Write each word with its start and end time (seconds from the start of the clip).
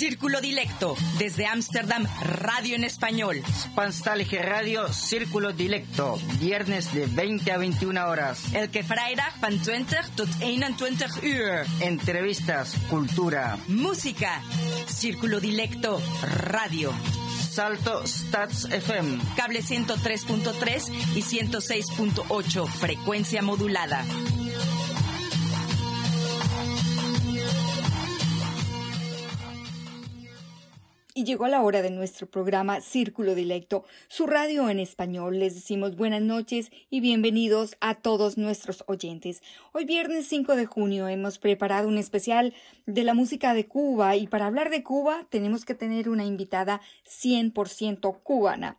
Círculo 0.00 0.40
Dilecto, 0.40 0.96
desde 1.18 1.44
Ámsterdam, 1.44 2.06
radio 2.22 2.74
en 2.74 2.84
español. 2.84 3.42
Spanstalge 3.52 4.40
Radio, 4.40 4.90
Círculo 4.94 5.52
Dilecto, 5.52 6.18
viernes 6.40 6.94
de 6.94 7.04
20 7.04 7.52
a 7.52 7.58
21 7.58 8.08
horas. 8.08 8.54
Elke 8.54 8.82
vrijdag 8.82 9.38
van 9.42 9.62
20 9.62 9.96
tot 10.16 10.38
21 10.38 11.06
uur. 11.22 11.66
Entrevistas, 11.80 12.76
cultura, 12.88 13.58
música. 13.68 14.40
Círculo 14.86 15.38
Dilecto, 15.38 16.00
radio. 16.22 16.94
Salto 17.50 18.06
Stats 18.06 18.68
FM. 18.70 19.18
Cable 19.36 19.60
103.3 19.60 20.88
y 21.14 21.20
106.8, 21.20 22.66
frecuencia 22.66 23.42
modulada. 23.42 24.06
Y 31.20 31.24
llegó 31.24 31.48
la 31.48 31.60
hora 31.60 31.82
de 31.82 31.90
nuestro 31.90 32.30
programa 32.30 32.80
Círculo 32.80 33.34
Dilecto, 33.34 33.84
su 34.08 34.26
radio 34.26 34.70
en 34.70 34.78
español. 34.78 35.38
Les 35.38 35.54
decimos 35.54 35.94
buenas 35.94 36.22
noches 36.22 36.70
y 36.88 37.00
bienvenidos 37.00 37.76
a 37.80 37.96
todos 37.96 38.38
nuestros 38.38 38.84
oyentes. 38.86 39.42
Hoy 39.72 39.84
viernes 39.84 40.26
5 40.28 40.56
de 40.56 40.64
junio 40.64 41.08
hemos 41.08 41.38
preparado 41.38 41.88
un 41.88 41.98
especial 41.98 42.54
de 42.86 43.04
la 43.04 43.12
música 43.12 43.52
de 43.52 43.68
Cuba 43.68 44.16
y 44.16 44.28
para 44.28 44.46
hablar 44.46 44.70
de 44.70 44.82
Cuba 44.82 45.26
tenemos 45.28 45.66
que 45.66 45.74
tener 45.74 46.08
una 46.08 46.24
invitada 46.24 46.80
100% 47.06 48.22
cubana. 48.22 48.78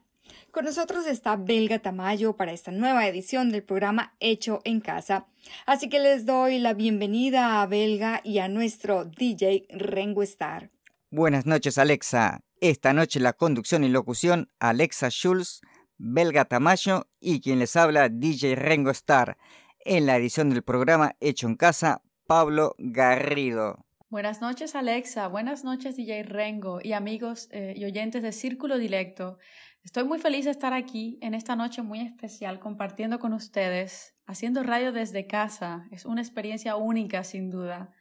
Con 0.50 0.66
nosotros 0.66 1.05
está 1.05 1.36
Belga 1.36 1.78
Tamayo 1.78 2.36
para 2.38 2.53
esta 2.53 2.72
nueva 2.72 3.08
edición 3.08 3.52
del 3.52 3.62
programa 3.62 4.16
Hecho 4.20 4.62
en 4.64 4.80
Casa. 4.81 5.28
Así 5.67 5.89
que 5.89 6.00
les 6.00 6.26
doy 6.26 6.58
la 6.58 6.73
bienvenida 6.73 7.62
a 7.62 7.67
Belga 7.67 8.20
y 8.23 8.39
a 8.39 8.48
nuestro 8.48 9.05
DJ 9.05 9.67
Rengo 9.70 10.23
Star. 10.23 10.72
Buenas 11.13 11.45
noches, 11.45 11.77
Alexa. 11.77 12.39
Esta 12.61 12.94
noche 12.94 13.19
la 13.19 13.33
conducción 13.33 13.83
y 13.83 13.89
locución, 13.89 14.49
Alexa 14.59 15.09
Schulz, 15.09 15.59
Belga 15.97 16.45
Tamayo 16.45 17.09
y 17.19 17.41
quien 17.41 17.59
les 17.59 17.75
habla, 17.75 18.08
DJ 18.08 18.55
Rengo 18.55 18.91
Star. 18.91 19.38
En 19.81 20.05
la 20.05 20.16
edición 20.16 20.49
del 20.49 20.63
programa 20.63 21.17
Hecho 21.19 21.47
en 21.47 21.58
Casa, 21.58 22.02
Pablo 22.27 22.75
Garrido. 22.77 23.86
Buenas 24.08 24.39
noches, 24.39 24.73
Alexa. 24.73 25.27
Buenas 25.27 25.66
noches, 25.66 25.97
DJ 25.97 26.23
Rengo 26.23 26.80
y 26.81 26.94
amigos 26.94 27.49
eh, 27.52 27.73
y 27.75 27.83
oyentes 27.83 28.23
de 28.23 28.31
Círculo 28.31 28.77
Directo. 28.77 29.38
Estoy 29.83 30.05
muy 30.05 30.17
feliz 30.17 30.45
de 30.45 30.52
estar 30.52 30.71
aquí 30.71 31.19
en 31.21 31.33
esta 31.33 31.58
noche 31.58 31.81
muy 31.81 31.99
especial 31.99 32.61
compartiendo 32.61 33.19
con 33.19 33.33
ustedes, 33.33 34.16
haciendo 34.27 34.64
radio 34.64 34.93
desde 34.93 35.27
casa. 35.27 35.89
Es 35.91 36.05
una 36.05 36.21
experiencia 36.21 36.77
única, 36.77 37.25
sin 37.25 37.49
duda. 37.49 37.93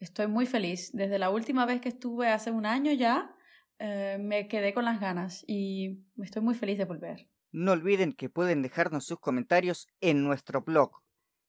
Estoy 0.00 0.26
muy 0.26 0.46
feliz. 0.46 0.90
Desde 0.92 1.18
la 1.18 1.30
última 1.30 1.66
vez 1.66 1.82
que 1.82 1.90
estuve 1.90 2.28
hace 2.28 2.50
un 2.50 2.66
año 2.66 2.90
ya, 2.92 3.32
eh, 3.78 4.16
me 4.18 4.48
quedé 4.48 4.74
con 4.74 4.86
las 4.86 4.98
ganas 4.98 5.44
y 5.46 6.00
estoy 6.22 6.42
muy 6.42 6.54
feliz 6.54 6.78
de 6.78 6.86
volver. 6.86 7.28
No 7.52 7.72
olviden 7.72 8.14
que 8.14 8.30
pueden 8.30 8.62
dejarnos 8.62 9.04
sus 9.04 9.20
comentarios 9.20 9.86
en 10.00 10.24
nuestro 10.24 10.62
blog 10.62 11.02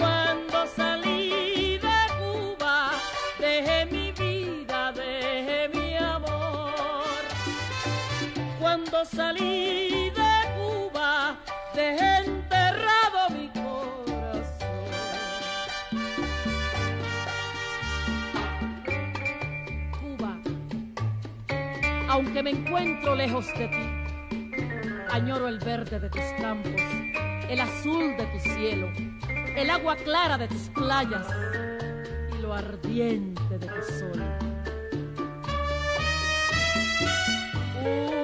Cuando 0.00 0.56
salí 0.76 1.78
de 1.86 2.00
Cuba, 2.18 2.76
dejé 3.40 3.86
mi 3.86 4.12
vida, 4.12 4.92
dejé 4.92 5.68
mi 5.74 5.96
amor. 5.96 7.22
Cuando 8.60 9.04
salí 9.04 10.10
de 10.20 10.34
Cuba, 10.56 11.36
dejé 11.74 12.10
enterrado 12.18 12.57
aunque 22.28 22.42
me 22.42 22.50
encuentro 22.50 23.14
lejos 23.14 23.46
de 23.56 23.68
ti. 23.68 23.88
Añoro 25.10 25.48
el 25.48 25.58
verde 25.60 25.98
de 25.98 26.10
tus 26.10 26.20
campos, 26.38 26.82
el 27.48 27.58
azul 27.58 28.18
de 28.18 28.26
tu 28.26 28.38
cielo, 28.50 28.92
el 29.56 29.70
agua 29.70 29.96
clara 29.96 30.36
de 30.36 30.46
tus 30.46 30.68
playas 30.74 31.26
y 32.36 32.42
lo 32.42 32.52
ardiente 32.52 33.58
de 33.58 33.66
tu 33.66 33.82
sol. 33.82 34.22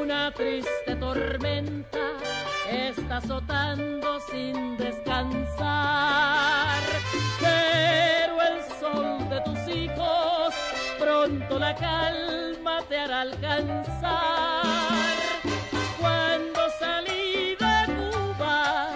Una 0.02 0.30
triste 0.32 0.96
tormenta 1.00 2.10
está 2.70 3.16
azotando 3.16 4.20
sin 4.30 4.76
descansar, 4.76 6.63
pronto 11.04 11.58
la 11.58 11.74
calma 11.74 12.82
te 12.88 12.96
hará 12.98 13.20
alcanzar. 13.22 14.62
Cuando 16.00 16.60
salí 16.78 17.56
de 17.64 17.76
Cuba, 17.96 18.88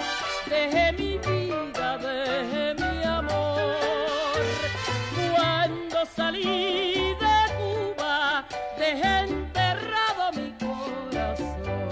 dejé 0.48 0.92
mi 0.92 1.18
vida, 1.18 1.98
dejé 1.98 2.74
mi 2.82 3.04
amor. 3.04 4.42
Cuando 5.34 5.98
salí 6.16 7.14
de 7.24 7.38
Cuba, 7.58 8.44
dejé 8.78 9.12
enterrado 9.28 10.22
mi 10.38 10.48
corazón. 10.64 11.88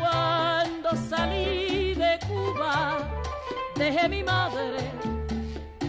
Cuando 0.00 0.90
salí 1.10 1.94
de 1.94 2.18
Cuba, 2.28 2.98
dejé 3.74 4.08
mi 4.08 4.22
madre, 4.22 4.90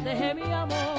dejé 0.03 0.33
mi 0.33 0.51
amor 0.53 0.94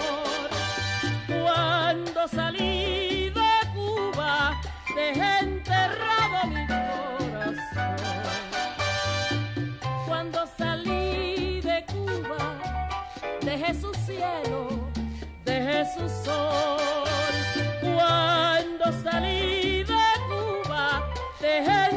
Salí 2.28 3.31
de 3.31 3.52
Cuba, 3.73 4.61
dejé 4.96 5.38
enterrado 5.38 6.49
mi 6.49 6.67
corazón. 6.67 7.96
Cuando 10.06 10.44
salí 10.58 11.61
de 11.61 11.84
Cuba, 11.87 12.58
dejé 13.43 13.75
su 13.81 13.94
cielo, 13.94 14.90
dejé 15.44 15.84
su 15.94 16.08
sol. 16.25 17.32
Cuando 17.81 18.84
salí 19.05 19.84
de 19.84 20.06
Cuba, 20.28 21.08
dejé 21.40 21.95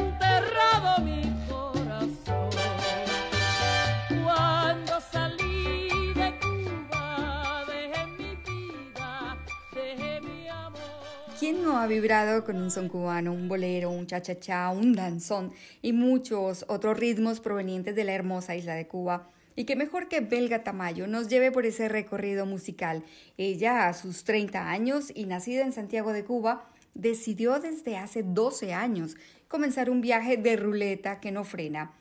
ha 11.80 11.86
vibrado 11.86 12.44
con 12.44 12.56
un 12.56 12.70
son 12.70 12.88
cubano, 12.88 13.32
un 13.32 13.48
bolero, 13.48 13.90
un 13.90 14.06
cha-cha-cha, 14.06 14.70
un 14.70 14.92
danzón 14.92 15.52
y 15.80 15.94
muchos 15.94 16.66
otros 16.68 16.98
ritmos 16.98 17.40
provenientes 17.40 17.96
de 17.96 18.04
la 18.04 18.12
hermosa 18.12 18.54
isla 18.54 18.74
de 18.74 18.86
Cuba? 18.86 19.30
Y 19.56 19.64
qué 19.64 19.76
mejor 19.76 20.08
que 20.08 20.20
Belga 20.20 20.62
Tamayo 20.62 21.06
nos 21.06 21.28
lleve 21.28 21.50
por 21.50 21.64
ese 21.64 21.88
recorrido 21.88 22.44
musical. 22.44 23.02
Ella, 23.38 23.88
a 23.88 23.94
sus 23.94 24.24
30 24.24 24.68
años 24.68 25.10
y 25.14 25.24
nacida 25.24 25.62
en 25.62 25.72
Santiago 25.72 26.12
de 26.12 26.24
Cuba, 26.24 26.68
decidió 26.94 27.58
desde 27.60 27.96
hace 27.96 28.22
12 28.22 28.74
años 28.74 29.16
comenzar 29.48 29.88
un 29.88 30.02
viaje 30.02 30.36
de 30.36 30.56
ruleta 30.56 31.18
que 31.18 31.32
no 31.32 31.44
frena. 31.44 31.92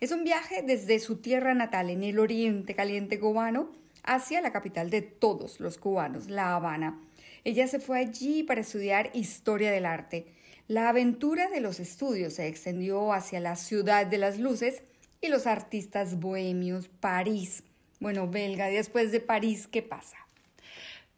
Es 0.00 0.12
un 0.12 0.24
viaje 0.24 0.62
desde 0.62 0.98
su 0.98 1.16
tierra 1.16 1.52
natal 1.52 1.90
en 1.90 2.04
el 2.04 2.18
oriente 2.18 2.74
caliente 2.74 3.20
cubano 3.20 3.70
hacia 4.02 4.40
la 4.40 4.52
capital 4.52 4.88
de 4.88 5.02
todos 5.02 5.60
los 5.60 5.76
cubanos, 5.76 6.30
La 6.30 6.54
Habana. 6.54 7.05
Ella 7.46 7.68
se 7.68 7.78
fue 7.78 8.00
allí 8.00 8.42
para 8.42 8.60
estudiar 8.60 9.10
historia 9.14 9.70
del 9.70 9.86
arte. 9.86 10.26
La 10.66 10.88
aventura 10.88 11.48
de 11.48 11.60
los 11.60 11.78
estudios 11.78 12.32
se 12.32 12.48
extendió 12.48 13.12
hacia 13.12 13.38
la 13.38 13.54
ciudad 13.54 14.04
de 14.04 14.18
las 14.18 14.40
luces 14.40 14.82
y 15.20 15.28
los 15.28 15.46
artistas 15.46 16.18
bohemios, 16.18 16.88
París. 16.88 17.62
Bueno, 18.00 18.26
belga, 18.26 18.66
después 18.66 19.12
de 19.12 19.20
París, 19.20 19.68
¿qué 19.68 19.80
pasa? 19.80 20.16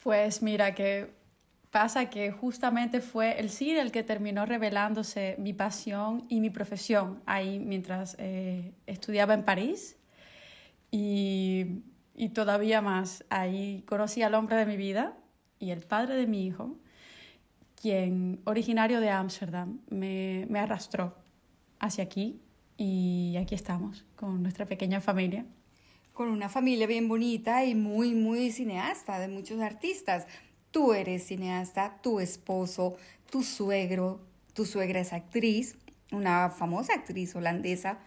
Pues 0.02 0.42
mira 0.42 0.75
que 0.75 1.08
pasa 1.70 2.10
que 2.10 2.31
justamente 2.31 3.00
fue 3.00 3.40
el 3.40 3.48
cine 3.48 3.81
el 3.81 3.90
que 3.90 4.02
terminó 4.02 4.44
revelándose 4.44 5.34
mi 5.38 5.54
pasión 5.54 6.26
y 6.28 6.40
mi 6.40 6.50
profesión 6.50 7.22
ahí 7.24 7.58
mientras 7.58 8.16
eh, 8.19 8.74
estudiaba 8.86 9.32
en 9.32 9.44
París 9.44 9.96
y, 10.90 11.84
y, 12.14 12.28
todavía 12.28 12.82
más. 12.82 13.24
Ahí 13.31 13.82
conocí 13.86 14.20
al 14.20 14.34
hombre 14.34 14.56
de 14.56 14.66
mi 14.66 14.76
vida 14.76 15.16
y 15.58 15.70
el 15.70 15.81
padre 15.81 16.16
de 16.16 16.26
mi 16.26 16.46
hijo, 16.46 16.76
quien, 17.81 18.40
originario 18.44 19.00
de 19.00 19.10
Ámsterdam, 19.10 19.81
me, 19.90 20.46
me 20.49 20.58
arrastró 20.58 21.14
hacia 21.78 22.05
aquí 22.05 22.40
y 22.76 23.37
aquí 23.37 23.55
estamos 23.55 24.05
con 24.16 24.43
nuestra 24.43 24.66
pequeña 24.66 25.00
familia. 25.00 25.44
Con 26.12 26.28
una 26.28 26.49
familia 26.49 26.87
bien 26.87 27.08
bonita 27.08 27.64
y 27.64 27.75
muy, 27.75 28.14
muy 28.14 28.50
cineasta 28.50 29.19
de 29.19 29.28
muchos 29.28 29.60
artistas. 29.60 30.26
Tú 30.70 30.93
eres 30.93 31.26
cineasta, 31.26 31.99
tu 32.02 32.20
esposo, 32.20 32.96
tu 33.31 33.43
suegro, 33.43 34.20
tu 34.55 34.64
suegra 34.64 35.00
es 35.00 35.12
actriz, 35.12 35.76
una 36.12 36.50
famosa 36.50 36.94
actriz 36.94 37.34
holandesa. 37.37 37.99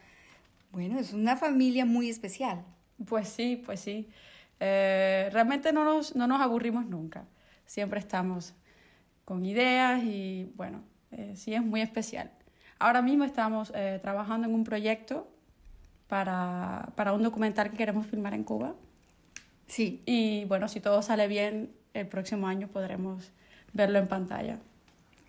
Bueno, 0.72 1.00
es 1.00 1.14
una 1.14 1.38
familia 1.38 1.86
muy 1.86 2.10
especial. 2.10 2.64
Pues 3.08 3.30
sí, 3.30 3.62
pues 3.66 3.80
sí. 3.80 4.10
Eh, 4.60 5.30
realmente 5.32 5.74
no 5.74 5.84
nos, 5.84 6.16
no 6.16 6.28
nos 6.28 6.42
aburrimos 6.42 6.86
nunca. 6.86 7.26
Siempre 7.72 8.02
estamos 8.02 8.54
con 9.24 9.46
ideas 9.46 10.04
y 10.04 10.52
bueno, 10.58 10.84
eh, 11.12 11.36
sí 11.38 11.54
es 11.54 11.64
muy 11.64 11.80
especial. 11.80 12.30
Ahora 12.80 13.02
mismo 13.02 13.24
estamos 13.24 13.72
eh, 13.74 13.98
trabajando 14.02 14.46
en 14.46 14.54
un 14.54 14.66
proyecto 14.66 15.32
para, 16.10 16.90
para, 16.98 17.14
un 17.14 17.24
documental 17.24 17.72
que 17.72 17.78
queremos 17.78 18.06
filmar 18.08 18.34
en 18.34 18.44
Cuba. 18.44 18.76
Sí. 19.68 20.04
Y 20.06 20.44
bueno, 20.50 20.68
si 20.68 20.82
todo 20.82 21.02
sale 21.02 21.30
bien, 21.30 21.72
el 21.94 22.08
próximo 22.08 22.46
año 22.46 22.68
podremos 22.68 23.32
verlo 23.72 24.00
en 24.00 24.08
pantalla. 24.10 24.60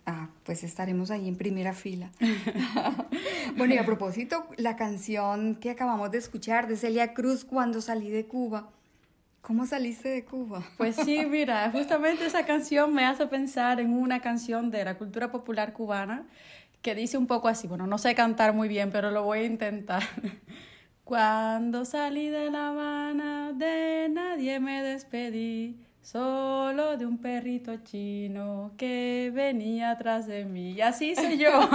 Ah, 0.05 0.27
pues 0.43 0.65
estaremos 0.65 1.11
ahí 1.11 1.29
en 1.29 1.37
primera 1.37 1.73
fila. 1.73 2.11
bueno, 3.55 3.73
y 3.73 3.77
a 3.77 3.85
propósito, 3.85 4.49
la 4.57 4.75
canción 4.75 5.55
que 5.55 5.69
acabamos 5.69 6.11
de 6.11 6.17
escuchar 6.17 6.67
de 6.67 6.75
Celia 6.75 7.13
Cruz, 7.13 7.45
Cuando 7.45 7.79
salí 7.79 8.09
de 8.09 8.25
Cuba. 8.25 8.69
¿Cómo 9.43 9.65
saliste 9.65 10.07
de 10.07 10.23
Cuba? 10.23 10.63
Pues 10.77 10.95
sí, 10.95 11.25
mira, 11.25 11.69
justamente 11.69 12.25
esa 12.25 12.45
canción 12.45 12.93
me 12.93 13.05
hace 13.05 13.27
pensar 13.27 13.81
en 13.81 13.91
una 13.91 14.21
canción 14.21 14.71
de 14.71 14.85
la 14.85 14.97
cultura 14.97 15.33
popular 15.33 15.73
cubana 15.73 16.25
que 16.81 16.95
dice 16.95 17.17
un 17.17 17.27
poco 17.27 17.49
así, 17.49 17.67
bueno, 17.67 17.85
no 17.85 17.97
sé 17.97 18.15
cantar 18.15 18.53
muy 18.53 18.69
bien, 18.69 18.89
pero 18.89 19.11
lo 19.11 19.23
voy 19.23 19.39
a 19.39 19.43
intentar. 19.43 20.01
Cuando 21.03 21.83
salí 21.83 22.29
de 22.29 22.51
La 22.51 22.69
Habana, 22.69 23.51
de 23.51 24.07
nadie 24.09 24.61
me 24.61 24.81
despedí, 24.81 25.75
solo 26.01 26.95
de 26.95 27.05
un 27.05 27.17
perrito 27.17 27.75
chino 27.83 28.71
que 28.77 29.29
venía 29.35 29.91
atrás 29.91 30.25
de 30.25 30.45
mí. 30.45 30.71
Y 30.71 30.79
así 30.79 31.15
soy 31.17 31.37
yo. 31.37 31.51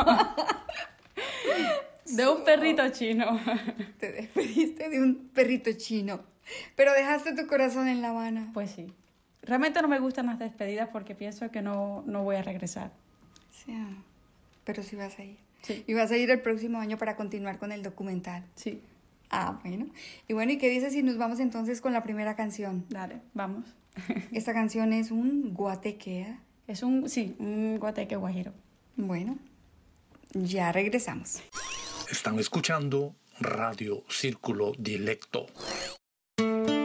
de 2.06 2.28
un 2.28 2.44
perrito 2.44 2.88
chino. 2.88 3.38
Te 3.98 4.10
despediste 4.10 4.88
de 4.88 5.02
un 5.02 5.28
perrito 5.34 5.70
chino, 5.76 6.24
pero 6.76 6.92
dejaste 6.92 7.34
tu 7.34 7.46
corazón 7.46 7.88
en 7.88 8.02
La 8.02 8.10
Habana. 8.10 8.50
Pues 8.54 8.70
sí. 8.70 8.92
Realmente 9.42 9.80
no 9.82 9.88
me 9.88 9.98
gustan 9.98 10.26
las 10.26 10.38
despedidas 10.38 10.88
porque 10.92 11.14
pienso 11.14 11.50
que 11.50 11.62
no, 11.62 12.02
no 12.06 12.22
voy 12.24 12.36
a 12.36 12.42
regresar. 12.42 12.90
Sí 13.50 13.74
pero 14.68 14.82
sí 14.82 14.96
vas 14.96 15.18
a 15.18 15.24
ir. 15.24 15.38
Sí. 15.62 15.82
Y 15.86 15.94
vas 15.94 16.10
a 16.10 16.18
ir 16.18 16.30
el 16.30 16.42
próximo 16.42 16.78
año 16.78 16.98
para 16.98 17.16
continuar 17.16 17.58
con 17.58 17.72
el 17.72 17.82
documental. 17.82 18.44
Sí. 18.54 18.82
Ah, 19.30 19.58
bueno. 19.64 19.86
Y 20.28 20.34
bueno, 20.34 20.52
¿y 20.52 20.58
qué 20.58 20.68
dices 20.68 20.92
si 20.92 21.02
nos 21.02 21.16
vamos 21.16 21.40
entonces 21.40 21.80
con 21.80 21.94
la 21.94 22.02
primera 22.02 22.36
canción? 22.36 22.84
Dale, 22.90 23.22
vamos. 23.32 23.64
Esta 24.32 24.52
canción 24.52 24.92
es 24.92 25.10
un 25.10 25.54
guatequea. 25.54 26.38
Es 26.66 26.82
un, 26.82 27.08
sí, 27.08 27.34
un 27.38 27.78
guateque 27.78 28.16
guajiro. 28.16 28.52
Bueno, 28.96 29.38
ya 30.34 30.70
regresamos. 30.70 31.42
Están 32.10 32.38
escuchando 32.38 33.14
Radio 33.40 34.04
Círculo 34.10 34.72
Dilecto. 36.38 36.68
mañana 36.68 36.77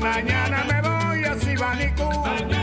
mañana 0.00 0.64
me 0.64 0.80
voy 0.80 1.24
a 1.24 1.34
Sibanicú. 1.38 2.59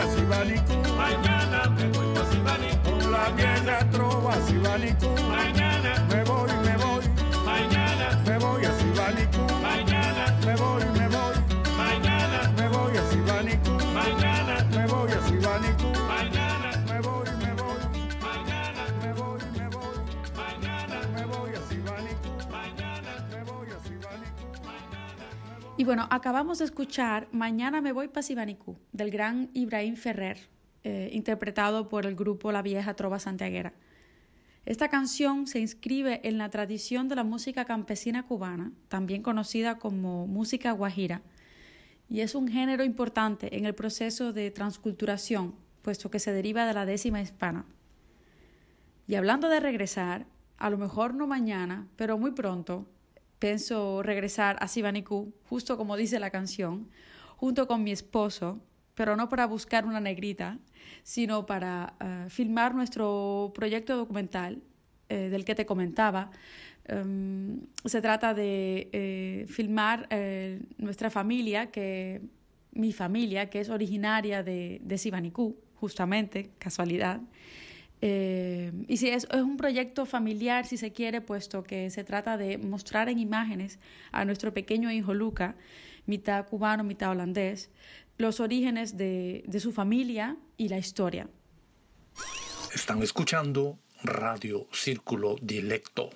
A 0.00 0.06
Sibanicú. 0.14 0.74
Mañana 0.96 1.68
me 1.76 1.88
voy 1.88 2.16
a 2.16 2.24
Sibanicú. 2.30 2.90
Con 2.90 3.12
la 3.12 3.28
vieja 3.30 3.90
trova 3.90 4.34
Sibanicú. 4.46 5.08
Mañana, 5.28 6.06
Y 25.80 25.84
bueno, 25.84 26.06
acabamos 26.10 26.58
de 26.58 26.66
escuchar 26.66 27.26
Mañana 27.32 27.80
me 27.80 27.92
voy 27.92 28.08
para 28.08 28.20
Sibanicú, 28.20 28.76
del 28.92 29.10
gran 29.10 29.48
Ibrahim 29.54 29.96
Ferrer, 29.96 30.36
eh, 30.84 31.08
interpretado 31.10 31.88
por 31.88 32.04
el 32.04 32.14
grupo 32.14 32.52
La 32.52 32.60
Vieja 32.60 32.92
Trova 32.92 33.18
Santiaguera. 33.18 33.72
Esta 34.66 34.90
canción 34.90 35.46
se 35.46 35.58
inscribe 35.58 36.20
en 36.22 36.36
la 36.36 36.50
tradición 36.50 37.08
de 37.08 37.16
la 37.16 37.24
música 37.24 37.64
campesina 37.64 38.26
cubana, 38.26 38.72
también 38.88 39.22
conocida 39.22 39.78
como 39.78 40.26
música 40.26 40.72
guajira, 40.72 41.22
y 42.10 42.20
es 42.20 42.34
un 42.34 42.48
género 42.48 42.84
importante 42.84 43.56
en 43.56 43.64
el 43.64 43.74
proceso 43.74 44.34
de 44.34 44.50
transculturación, 44.50 45.54
puesto 45.80 46.10
que 46.10 46.18
se 46.18 46.34
deriva 46.34 46.66
de 46.66 46.74
la 46.74 46.84
décima 46.84 47.22
hispana. 47.22 47.64
Y 49.06 49.14
hablando 49.14 49.48
de 49.48 49.60
regresar, 49.60 50.26
a 50.58 50.68
lo 50.68 50.76
mejor 50.76 51.14
no 51.14 51.26
mañana, 51.26 51.88
pero 51.96 52.18
muy 52.18 52.32
pronto, 52.32 52.86
pienso 53.40 54.04
regresar 54.04 54.56
a 54.60 54.68
Sibanicú, 54.68 55.34
justo 55.48 55.76
como 55.76 55.96
dice 55.96 56.20
la 56.20 56.30
canción, 56.30 56.88
junto 57.36 57.66
con 57.66 57.82
mi 57.82 57.90
esposo, 57.90 58.60
pero 58.94 59.16
no 59.16 59.28
para 59.28 59.46
buscar 59.46 59.84
una 59.86 59.98
negrita, 59.98 60.58
sino 61.02 61.46
para 61.46 61.94
eh, 61.98 62.26
filmar 62.28 62.74
nuestro 62.74 63.50
proyecto 63.54 63.96
documental 63.96 64.62
eh, 65.08 65.28
del 65.30 65.44
que 65.44 65.56
te 65.56 65.66
comentaba. 65.66 66.30
Um, 66.88 67.66
se 67.84 68.00
trata 68.00 68.34
de 68.34 68.88
eh, 68.92 69.46
filmar 69.48 70.06
eh, 70.10 70.60
nuestra 70.78 71.10
familia, 71.10 71.70
que 71.70 72.20
mi 72.72 72.92
familia, 72.92 73.48
que 73.50 73.60
es 73.60 73.70
originaria 73.70 74.42
de, 74.42 74.80
de 74.82 75.32
justamente, 75.74 76.50
casualidad. 76.58 77.20
Eh, 78.02 78.72
y 78.88 78.96
sí, 78.96 79.08
es, 79.08 79.26
es 79.30 79.42
un 79.42 79.56
proyecto 79.56 80.06
familiar, 80.06 80.66
si 80.66 80.76
se 80.76 80.92
quiere, 80.92 81.20
puesto 81.20 81.62
que 81.62 81.90
se 81.90 82.04
trata 82.04 82.36
de 82.36 82.58
mostrar 82.58 83.08
en 83.08 83.18
imágenes 83.18 83.78
a 84.12 84.24
nuestro 84.24 84.54
pequeño 84.54 84.90
hijo 84.90 85.12
Luca, 85.12 85.54
mitad 86.06 86.46
cubano, 86.46 86.82
mitad 86.82 87.10
holandés, 87.10 87.70
los 88.16 88.40
orígenes 88.40 88.96
de, 88.96 89.44
de 89.46 89.60
su 89.60 89.72
familia 89.72 90.36
y 90.56 90.68
la 90.68 90.78
historia. 90.78 91.28
Están 92.74 93.02
escuchando 93.02 93.78
Radio 94.02 94.66
Círculo 94.72 95.36
Dilecto. 95.42 96.10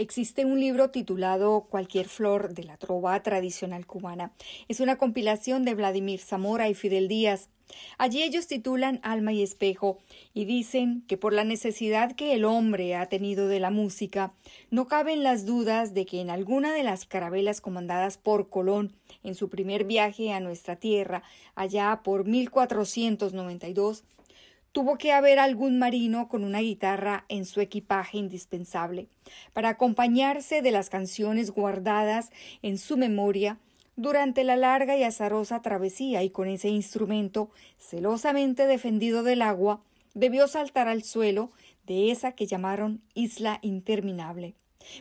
Existe 0.00 0.44
un 0.44 0.60
libro 0.60 0.90
titulado 0.90 1.66
Cualquier 1.68 2.06
flor 2.06 2.54
de 2.54 2.62
la 2.62 2.76
trova 2.76 3.20
tradicional 3.24 3.84
cubana. 3.84 4.32
Es 4.68 4.78
una 4.78 4.96
compilación 4.96 5.64
de 5.64 5.74
Vladimir 5.74 6.20
Zamora 6.20 6.68
y 6.68 6.74
Fidel 6.74 7.08
Díaz. 7.08 7.48
Allí 7.98 8.22
ellos 8.22 8.46
titulan 8.46 9.00
Alma 9.02 9.32
y 9.32 9.42
Espejo 9.42 9.98
y 10.34 10.44
dicen 10.44 11.02
que 11.08 11.16
por 11.16 11.32
la 11.32 11.42
necesidad 11.42 12.14
que 12.14 12.34
el 12.34 12.44
hombre 12.44 12.94
ha 12.94 13.06
tenido 13.06 13.48
de 13.48 13.58
la 13.58 13.72
música, 13.72 14.32
no 14.70 14.86
caben 14.86 15.24
las 15.24 15.46
dudas 15.46 15.94
de 15.94 16.06
que 16.06 16.20
en 16.20 16.30
alguna 16.30 16.72
de 16.72 16.84
las 16.84 17.04
carabelas 17.04 17.60
comandadas 17.60 18.18
por 18.18 18.50
Colón 18.50 18.94
en 19.24 19.34
su 19.34 19.48
primer 19.48 19.82
viaje 19.82 20.32
a 20.32 20.38
nuestra 20.38 20.76
tierra, 20.76 21.24
allá 21.56 22.02
por 22.04 22.24
1492, 22.24 24.04
tuvo 24.78 24.96
que 24.96 25.10
haber 25.10 25.40
algún 25.40 25.80
marino 25.80 26.28
con 26.28 26.44
una 26.44 26.60
guitarra 26.60 27.24
en 27.28 27.46
su 27.46 27.60
equipaje 27.60 28.16
indispensable, 28.16 29.08
para 29.52 29.70
acompañarse 29.70 30.62
de 30.62 30.70
las 30.70 30.88
canciones 30.88 31.50
guardadas 31.50 32.30
en 32.62 32.78
su 32.78 32.96
memoria 32.96 33.58
durante 33.96 34.44
la 34.44 34.54
larga 34.54 34.96
y 34.96 35.02
azarosa 35.02 35.62
travesía 35.62 36.22
y 36.22 36.30
con 36.30 36.46
ese 36.46 36.68
instrumento 36.68 37.50
celosamente 37.76 38.68
defendido 38.68 39.24
del 39.24 39.42
agua, 39.42 39.82
debió 40.14 40.46
saltar 40.46 40.86
al 40.86 41.02
suelo 41.02 41.50
de 41.84 42.12
esa 42.12 42.30
que 42.30 42.46
llamaron 42.46 43.02
Isla 43.14 43.58
Interminable. 43.62 44.54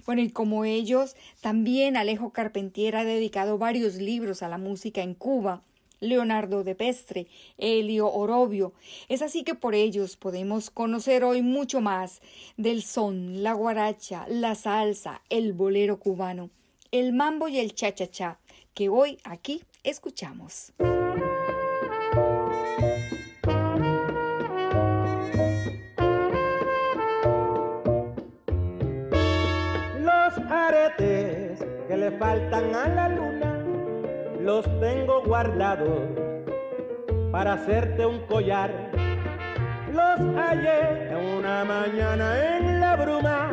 Bueno, 0.07 0.24
y 0.24 0.31
como 0.31 0.65
ellos, 0.65 1.15
también 1.39 1.98
Alejo 1.98 2.31
Carpentier 2.31 2.96
ha 2.96 3.05
dedicado 3.05 3.60
varios 3.60 3.98
libros 3.98 4.41
a 4.41 4.50
la 4.50 4.57
música 4.57 5.03
en 5.03 5.13
Cuba, 5.13 5.62
Leonardo 6.00 6.63
de 6.63 6.75
Pestre, 6.75 7.27
Elio 7.58 8.12
Orobio. 8.12 8.74
Es 9.10 9.22
así 9.22 9.44
que 9.44 9.56
por 9.56 9.75
ellos 9.75 10.16
podemos 10.18 10.70
conocer 10.70 11.24
hoy 11.24 11.42
mucho 11.42 11.82
más 11.82 12.22
del 12.56 12.84
son, 12.84 13.44
la 13.44 13.54
guaracha, 13.54 14.25
la 14.30 14.56
salsa, 14.56 15.22
el 15.30 15.54
bolero 15.54 16.00
cubano, 16.00 16.50
el 16.92 17.13
mambo 17.13 17.48
y 17.48 17.60
el 17.60 17.74
cha-cha-cha, 17.74 18.39
que 18.74 18.89
hoy 18.89 19.18
aquí 19.24 19.63
escuchamos. 19.84 20.74
Los 30.00 30.38
aretes 30.50 31.60
que 31.88 31.98
le 31.98 32.12
faltan 32.20 32.75
a 32.75 32.88
la 32.88 33.10
luna 33.10 33.47
los 34.48 34.63
tengo 34.80 35.24
guardados 35.24 36.04
para 37.34 37.56
hacerte 37.56 38.06
un 38.06 38.20
collar. 38.27 38.72
Los 39.92 40.20
hallé 40.38 41.13
una 41.38 41.66
mañana 41.66 42.56
en 42.56 42.80
la 42.80 42.96
bruma 42.96 43.51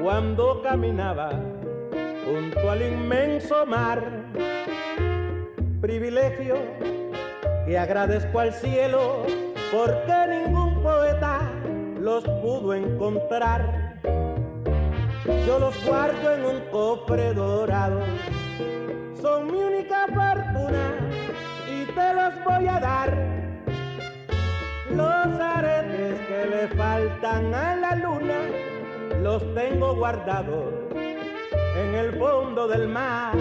cuando 0.00 0.62
caminaba 0.62 1.30
junto 2.24 2.70
al 2.70 2.82
inmenso 2.82 3.66
mar. 3.66 4.04
Privilegio 5.80 6.58
que 7.66 7.76
agradezco 7.76 8.38
al 8.38 8.52
cielo 8.52 9.26
porque 9.72 10.14
ningún 10.28 10.80
poeta 10.80 11.40
los 11.98 12.22
pudo 12.40 12.72
encontrar. 12.72 13.98
Yo 15.44 15.58
los 15.58 15.74
guardo 15.84 16.34
en 16.34 16.44
un 16.44 16.60
cofre 16.70 17.34
dorado, 17.34 17.98
son 19.24 19.50
mi 19.50 19.58
única 19.58 20.06
fortuna 20.08 20.84
y 21.66 21.86
te 21.86 22.14
los 22.14 22.44
voy 22.44 22.68
a 22.68 22.78
dar. 22.78 23.10
Los 24.90 25.40
aretes 25.40 26.20
que 26.28 26.46
le 26.52 26.68
faltan 26.76 27.54
a 27.54 27.74
la 27.74 27.96
luna 27.96 28.40
los 29.22 29.42
tengo 29.54 29.94
guardados 29.96 30.74
en 30.94 31.94
el 31.94 32.18
fondo 32.18 32.68
del 32.68 32.86
mar. 32.88 33.32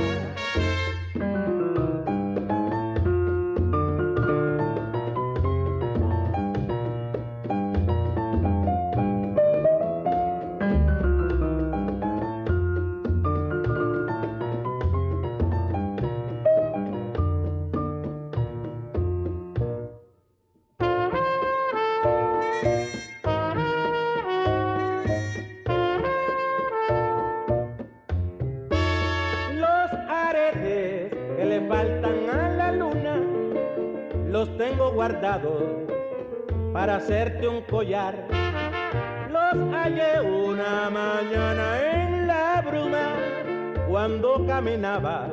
Los 37.74 39.58
hallé 39.74 40.22
una 40.22 40.92
mañana 40.92 41.82
en 41.82 42.28
la 42.28 42.62
bruma 42.62 43.16
cuando 43.90 44.46
caminaba 44.46 45.28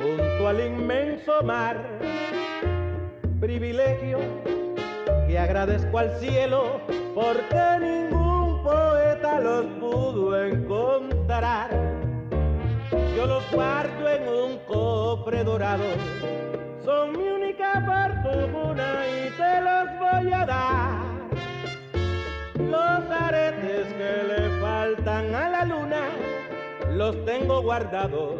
junto 0.00 0.48
al 0.48 0.66
inmenso 0.66 1.42
mar. 1.42 1.76
privilegio 3.38 4.20
que 5.28 5.38
agradezco 5.38 5.98
al 5.98 6.18
cielo 6.18 6.80
porque 7.14 7.62
ningún 7.78 8.62
poeta 8.62 9.38
los 9.40 9.66
pudo 9.78 10.46
encontrar. 10.46 11.68
Yo 13.14 13.26
los 13.26 13.44
guardo 13.52 14.08
en 14.08 14.26
un 14.26 14.58
cofre 14.66 15.44
dorado, 15.44 15.84
que 23.98 24.22
le 24.24 24.60
faltan 24.60 25.34
a 25.34 25.48
la 25.48 25.64
luna 25.64 26.10
los 26.92 27.24
tengo 27.24 27.62
guardados 27.62 28.34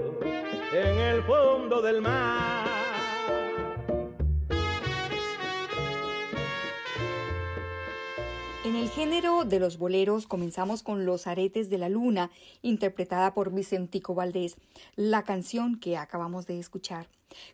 en 0.72 0.98
el 0.98 1.22
fondo 1.22 1.82
del 1.82 2.02
mar. 2.02 2.66
En 8.64 8.74
el 8.74 8.90
género 8.90 9.44
de 9.44 9.60
los 9.60 9.78
boleros 9.78 10.26
comenzamos 10.26 10.82
con 10.82 11.06
Los 11.06 11.26
aretes 11.26 11.70
de 11.70 11.78
la 11.78 11.88
luna, 11.88 12.30
interpretada 12.62 13.32
por 13.32 13.52
Vicentico 13.52 14.14
Valdés, 14.14 14.56
la 14.96 15.22
canción 15.22 15.78
que 15.78 15.96
acabamos 15.96 16.46
de 16.46 16.58
escuchar. 16.58 17.06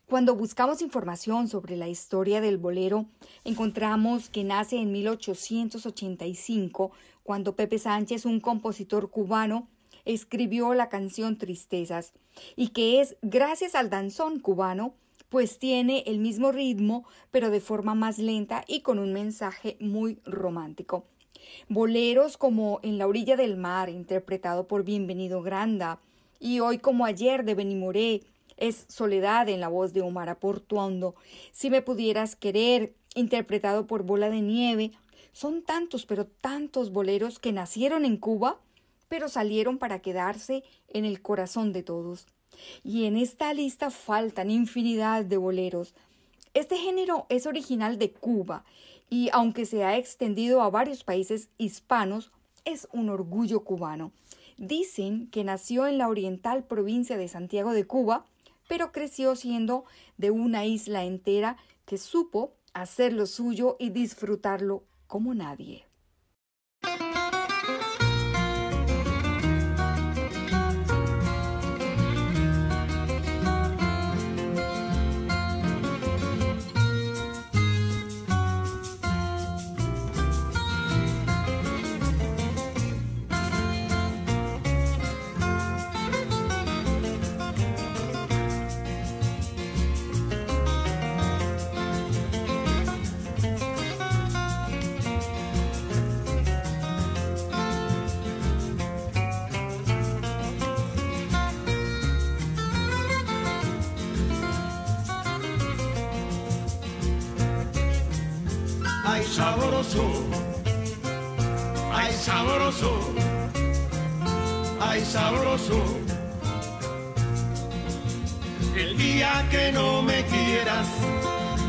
Cuando 0.06 0.35
buscamos 0.35 0.82
información 0.82 1.49
sobre 1.49 1.76
la 1.76 1.88
historia 1.88 2.40
del 2.40 2.59
bolero, 2.59 3.06
encontramos 3.44 4.30
que 4.30 4.44
nace 4.44 4.76
en 4.76 4.92
1885, 4.92 6.92
cuando 7.23 7.57
Pepe 7.57 7.79
Sánchez, 7.79 8.25
un 8.25 8.41
compositor 8.41 9.11
cubano, 9.11 9.69
escribió 10.05 10.75
la 10.75 10.88
canción 10.88 11.38
Tristezas, 11.38 12.12
y 12.57 12.69
que 12.69 13.00
es 13.00 13.17
gracias 13.23 13.75
al 13.75 13.91
danzón 13.91 14.41
cubano 14.41 14.95
pues 15.33 15.59
tiene 15.59 16.05
el 16.07 16.19
mismo 16.19 16.52
ritmo, 16.52 17.07
pero 17.31 17.49
de 17.49 17.61
forma 17.61 17.95
más 17.95 18.19
lenta 18.19 18.64
y 18.67 18.81
con 18.81 18.99
un 18.99 19.14
mensaje 19.14 19.79
muy 19.81 20.19
romántico. 20.26 21.07
Boleros 21.71 22.37
como 22.37 22.81
En 22.83 22.99
la 22.99 23.07
orilla 23.07 23.35
del 23.35 23.57
mar, 23.57 23.88
interpretado 23.88 24.69
por 24.69 24.85
Bienvenido 24.85 25.41
Granda, 25.41 26.00
y 26.38 26.61
Hoy 26.61 26.76
como 26.76 27.07
ayer 27.07 27.47
de 27.47 27.55
Benimoré, 27.55 28.21
es 28.59 28.85
Soledad 28.88 29.49
en 29.49 29.61
la 29.61 29.69
voz 29.69 29.95
de 29.95 30.02
Omar 30.02 30.29
Aportuondo, 30.29 31.14
Si 31.50 31.71
me 31.71 31.81
pudieras 31.81 32.37
querer, 32.37 32.93
interpretado 33.14 33.87
por 33.87 34.02
Bola 34.02 34.29
de 34.29 34.43
Nieve, 34.43 34.93
son 35.33 35.62
tantos, 35.62 36.07
pero 36.07 36.27
tantos 36.27 36.93
boleros 36.93 37.39
que 37.39 37.53
nacieron 37.53 38.05
en 38.05 38.17
Cuba, 38.17 38.61
pero 39.09 39.29
salieron 39.29 39.79
para 39.79 40.01
quedarse 40.01 40.62
en 40.89 41.05
el 41.05 41.21
corazón 41.21 41.73
de 41.73 41.83
todos. 41.83 42.27
Y 42.85 43.05
en 43.05 43.17
esta 43.17 43.53
lista 43.55 43.91
faltan 43.91 44.51
infinidad 44.51 45.25
de 45.25 45.37
boleros. 45.37 45.95
Este 46.55 46.77
género 46.77 47.27
es 47.31 47.47
original 47.47 47.99
de 47.99 48.12
Cuba 48.12 48.65
y 49.09 49.31
aunque 49.33 49.67
se 49.67 49.85
ha 49.85 49.97
extendido 49.97 50.62
a 50.62 50.71
varios 50.71 51.05
países 51.05 51.49
hispanos, 51.59 52.31
es 52.65 52.89
un 52.93 53.09
orgullo 53.09 53.65
cubano. 53.65 54.12
Dicen 54.59 55.29
que 55.29 55.45
nació 55.45 55.87
en 55.87 55.99
la 55.99 56.09
oriental 56.09 56.65
provincia 56.65 57.17
de 57.17 57.29
Santiago 57.29 57.73
de 57.73 57.87
Cuba, 57.87 58.25
pero 58.69 58.93
creció 58.93 59.35
siendo 59.35 59.85
de 60.19 60.31
una 60.31 60.65
isla 60.67 61.05
entera 61.05 61.57
que 61.85 61.99
supo 61.99 62.55
hacer 62.75 63.12
lo 63.12 63.27
suyo 63.27 63.77
y 63.79 63.91
disfrutarlo 63.91 64.85
como 65.13 65.35
nadie. 65.35 65.92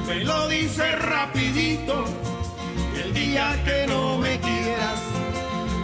Me 0.08 0.24
lo 0.26 0.48
dices 0.48 1.00
rapidito. 1.00 2.04
El 3.02 3.14
día 3.14 3.62
que 3.64 3.88
no 3.88 4.18
me 4.18 4.40
quieras, 4.40 5.00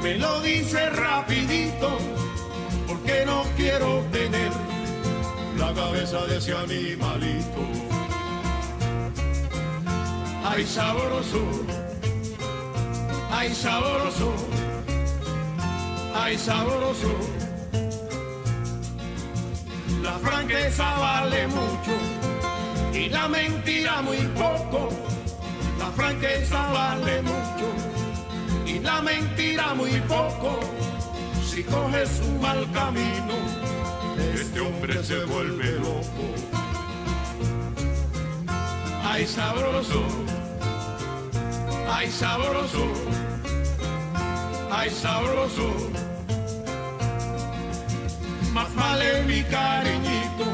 me 0.03 0.17
lo 0.17 0.41
dices 0.41 0.95
rapidito. 0.95 1.97
Porque 2.87 3.25
no 3.25 3.43
quiero 3.55 4.03
tener 4.11 4.51
la 5.57 5.73
cabeza 5.73 6.25
de 6.25 6.37
ese 6.37 6.53
animalito. 6.53 7.61
Ay, 10.43 10.65
sabroso, 10.65 11.43
ay, 13.31 13.55
sabroso, 13.55 14.33
ay, 16.15 16.37
sabroso. 16.37 17.13
La 20.01 20.13
franqueza 20.19 20.97
vale 20.97 21.47
mucho 21.47 22.38
y 22.93 23.09
la 23.09 23.27
mentira 23.27 24.01
muy 24.01 24.17
poco. 24.37 24.89
La 25.77 25.91
franqueza 25.91 26.71
vale 26.71 27.21
mucho 27.21 27.67
y 28.65 28.79
la 28.79 29.01
mentira 29.01 29.73
muy 29.73 29.99
poco. 30.01 30.59
Si 31.49 31.63
coges 31.63 32.21
un 32.25 32.41
mal 32.41 32.69
camino, 32.71 33.33
este 34.33 34.59
hombre 34.59 35.03
se 35.03 35.23
vuelve 35.25 35.71
loco. 35.79 36.25
Ay, 39.03 39.25
sabroso, 39.25 40.03
ay, 41.91 42.09
sabroso, 42.09 42.85
ay, 44.71 44.89
sabroso. 44.89 45.73
Más 48.53 48.73
vale 48.75 49.23
mi 49.23 49.43
cariñito, 49.43 50.45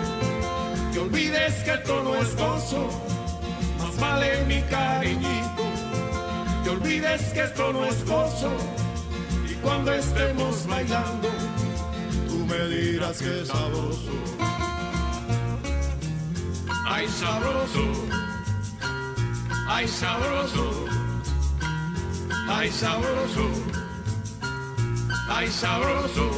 olvides 1.06 1.54
que 1.64 1.72
esto 1.72 2.04
no 2.04 2.16
es 2.16 2.36
gozo. 2.36 2.90
Más 3.80 4.00
vale 4.00 4.44
mi 4.46 4.62
cariñito, 4.64 5.64
que 6.64 6.70
olvides 6.70 7.22
que 7.34 7.44
esto 7.44 7.74
no 7.74 7.86
es 7.86 8.06
gozo. 8.06 8.52
Y 9.50 9.54
cuando 9.56 9.94
estemos 9.94 10.66
bailando, 10.68 11.30
tú 12.28 12.46
me 12.46 12.60
dirás 12.68 13.18
que 13.20 13.42
es 13.42 13.48
sabroso. 13.48 14.12
Ay, 16.88 17.08
sabroso, 17.08 17.86
ay, 19.68 19.88
sabroso, 19.88 20.86
ay, 22.48 22.72
sabroso, 22.72 23.46
ay, 25.30 25.48
sabroso, 25.50 26.32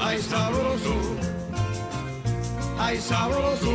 ay, 0.00 0.18
sabroso, 0.22 0.94
ay, 2.78 2.98
sabroso. 3.00 3.72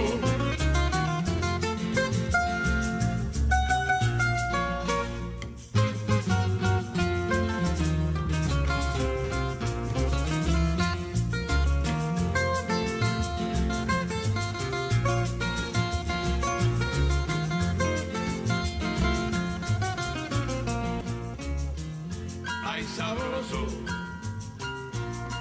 Ay, 22.63 22.83
sabroso, 22.83 23.67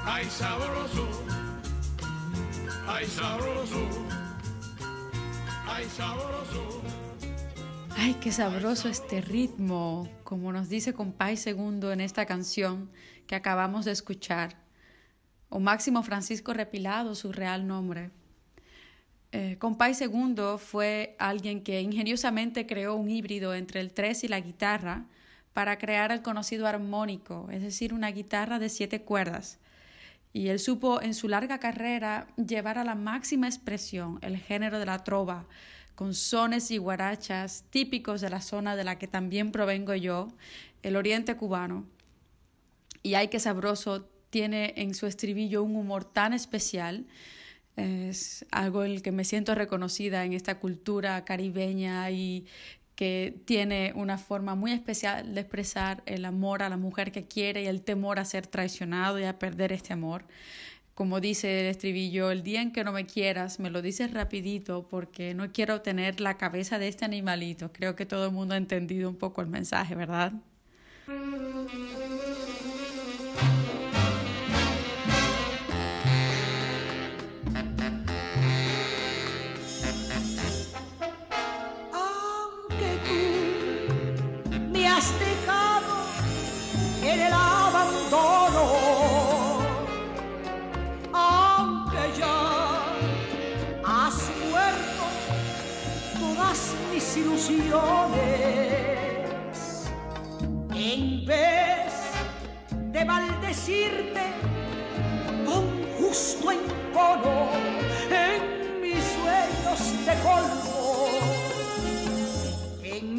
ay, 0.04 0.24
sabroso, 0.28 1.06
ay, 3.00 3.06
sabroso, 3.06 3.88
ay, 5.66 5.84
sabroso. 5.84 6.82
Ay, 7.96 8.14
qué 8.20 8.30
sabroso 8.30 8.88
este 8.88 9.22
ritmo, 9.22 10.06
como 10.22 10.52
nos 10.52 10.68
dice 10.68 10.92
Compay 10.92 11.38
Segundo 11.38 11.92
en 11.92 12.02
esta 12.02 12.26
canción 12.26 12.90
que 13.26 13.34
acabamos 13.34 13.86
de 13.86 13.92
escuchar, 13.92 14.56
o 15.48 15.60
Máximo 15.60 16.02
Francisco 16.02 16.52
Repilado, 16.52 17.14
su 17.14 17.32
real 17.32 17.66
nombre. 17.66 18.10
Eh, 19.32 19.56
Compay 19.58 19.94
Segundo 19.94 20.58
fue 20.58 21.16
alguien 21.18 21.62
que 21.62 21.80
ingeniosamente 21.80 22.66
creó 22.66 22.96
un 22.96 23.08
híbrido 23.08 23.54
entre 23.54 23.80
el 23.80 23.94
tres 23.94 24.24
y 24.24 24.28
la 24.28 24.40
guitarra 24.40 25.06
para 25.54 25.78
crear 25.78 26.12
el 26.12 26.20
conocido 26.20 26.66
armónico, 26.66 27.48
es 27.50 27.62
decir, 27.62 27.94
una 27.94 28.10
guitarra 28.10 28.58
de 28.58 28.68
siete 28.68 29.02
cuerdas. 29.02 29.58
Y 30.32 30.48
él 30.48 30.58
supo 30.58 31.02
en 31.02 31.14
su 31.14 31.28
larga 31.28 31.58
carrera 31.58 32.28
llevar 32.36 32.78
a 32.78 32.84
la 32.84 32.94
máxima 32.94 33.48
expresión 33.48 34.18
el 34.22 34.36
género 34.36 34.78
de 34.78 34.86
la 34.86 35.02
trova, 35.02 35.46
con 35.94 36.14
sones 36.14 36.70
y 36.70 36.78
guarachas 36.78 37.64
típicos 37.70 38.20
de 38.20 38.30
la 38.30 38.40
zona 38.40 38.76
de 38.76 38.84
la 38.84 38.98
que 38.98 39.08
también 39.08 39.52
provengo 39.52 39.94
yo, 39.94 40.28
el 40.82 40.96
oriente 40.96 41.36
cubano. 41.36 41.84
Y 43.02 43.14
ay 43.14 43.28
que 43.28 43.40
sabroso 43.40 44.08
tiene 44.30 44.74
en 44.76 44.94
su 44.94 45.06
estribillo 45.06 45.62
un 45.62 45.76
humor 45.76 46.04
tan 46.04 46.32
especial. 46.32 47.06
Es 47.76 48.46
algo 48.50 48.84
en 48.84 48.92
el 48.92 49.02
que 49.02 49.12
me 49.12 49.24
siento 49.24 49.54
reconocida 49.54 50.24
en 50.24 50.32
esta 50.32 50.60
cultura 50.60 51.24
caribeña 51.24 52.10
y 52.10 52.46
que 53.00 53.34
tiene 53.46 53.94
una 53.96 54.18
forma 54.18 54.54
muy 54.54 54.72
especial 54.72 55.34
de 55.34 55.40
expresar 55.40 56.02
el 56.04 56.26
amor 56.26 56.62
a 56.62 56.68
la 56.68 56.76
mujer 56.76 57.12
que 57.12 57.26
quiere 57.26 57.62
y 57.62 57.66
el 57.66 57.80
temor 57.80 58.18
a 58.18 58.26
ser 58.26 58.46
traicionado 58.46 59.18
y 59.18 59.24
a 59.24 59.38
perder 59.38 59.72
este 59.72 59.94
amor. 59.94 60.26
Como 60.94 61.18
dice 61.18 61.60
el 61.60 61.66
estribillo, 61.68 62.30
el 62.30 62.42
día 62.42 62.60
en 62.60 62.72
que 62.72 62.84
no 62.84 62.92
me 62.92 63.06
quieras, 63.06 63.58
me 63.58 63.70
lo 63.70 63.80
dices 63.80 64.12
rapidito 64.12 64.86
porque 64.86 65.32
no 65.32 65.50
quiero 65.50 65.80
tener 65.80 66.20
la 66.20 66.36
cabeza 66.36 66.78
de 66.78 66.88
este 66.88 67.06
animalito. 67.06 67.72
Creo 67.72 67.96
que 67.96 68.04
todo 68.04 68.26
el 68.26 68.32
mundo 68.32 68.52
ha 68.52 68.58
entendido 68.58 69.08
un 69.08 69.16
poco 69.16 69.40
el 69.40 69.46
mensaje, 69.46 69.94
¿verdad? 69.94 70.34
En 87.02 87.20
el 87.20 87.32
abandono, 87.32 88.66
aunque 91.10 91.96
ya 92.18 92.82
has 93.82 94.16
muerto 94.50 95.04
todas 96.18 96.74
mis 96.92 97.16
ilusiones, 97.16 97.70
en 100.74 101.24
vez 101.24 101.92
de 102.92 103.04
maldecirte 103.06 104.34
con 105.46 105.64
justo 105.98 106.50
encono 106.52 107.48
en 108.10 108.82
mis 108.82 109.02
sueños 109.02 109.80
de 110.04 110.14
colmo 110.22 110.79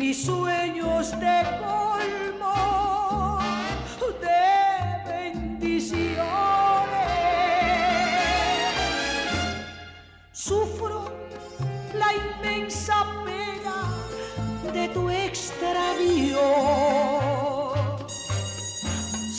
mis 0.01 0.25
sueños 0.25 1.11
de 1.19 1.43
colmo 1.61 3.37
de 4.19 4.41
bendiciones. 5.11 6.17
Sufro 10.31 11.05
la 11.93 12.09
inmensa 12.15 13.05
pena 13.25 13.77
de 14.73 14.87
tu 14.89 15.07
extravío. 15.07 16.47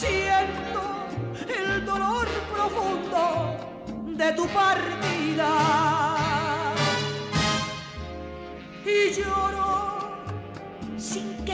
Siento 0.01 0.83
el 1.59 1.85
dolor 1.85 2.29
profundo 2.55 3.57
de 4.17 4.33
tu 4.35 4.47
partida 4.47 5.02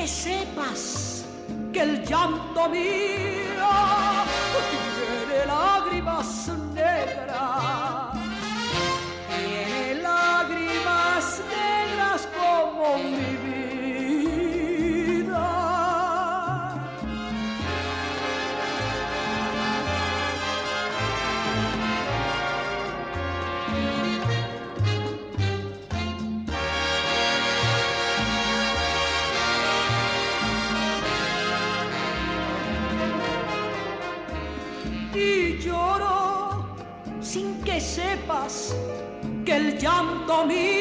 sepas 0.09 1.25
que 1.73 1.81
el 1.81 2.05
llanto 2.05 2.69
mío 2.69 3.69
el 40.29 40.37
llanto 40.37 40.78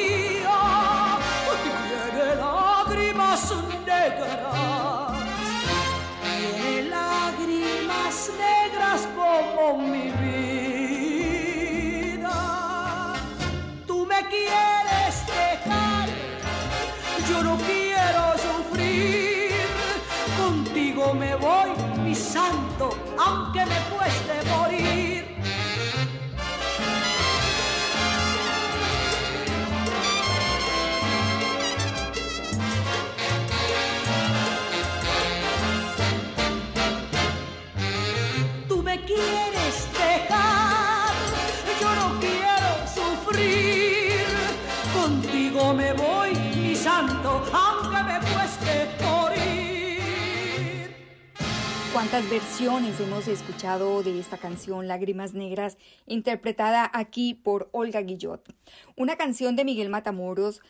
¿Cuántas 52.10 52.32
versiones 52.32 52.98
hemos 53.02 53.28
escuchado 53.28 54.02
de 54.02 54.18
esta 54.18 54.38
canción 54.38 54.88
Lágrimas 54.88 55.34
Negras, 55.34 55.78
interpretada 56.06 56.90
aquí 56.94 57.34
por 57.34 57.68
Olga 57.74 58.00
Guillot? 58.00 58.56
Una 58.96 59.18
canción 59.18 59.58
de 59.58 59.66
Miguel 59.66 59.90
Matamoros 59.90 60.62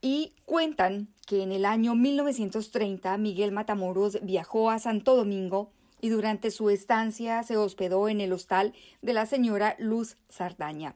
y 0.00 0.32
cuentan 0.44 1.08
que 1.26 1.42
en 1.42 1.50
el 1.50 1.64
año 1.64 1.96
1930 1.96 3.18
Miguel 3.18 3.50
Matamoros 3.50 4.20
viajó 4.22 4.70
a 4.70 4.78
Santo 4.78 5.16
Domingo 5.16 5.72
y 6.00 6.10
durante 6.10 6.52
su 6.52 6.70
estancia 6.70 7.42
se 7.42 7.56
hospedó 7.56 8.08
en 8.08 8.20
el 8.20 8.32
hostal 8.32 8.72
de 9.02 9.12
la 9.12 9.26
señora 9.26 9.74
Luz 9.80 10.16
Sardaña. 10.28 10.94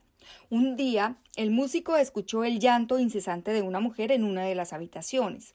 Un 0.49 0.77
día, 0.77 1.17
el 1.35 1.51
músico 1.51 1.97
escuchó 1.97 2.45
el 2.45 2.61
llanto 2.61 2.97
incesante 2.97 3.51
de 3.51 3.61
una 3.61 3.81
mujer 3.81 4.13
en 4.13 4.23
una 4.23 4.45
de 4.45 4.55
las 4.55 4.71
habitaciones. 4.71 5.51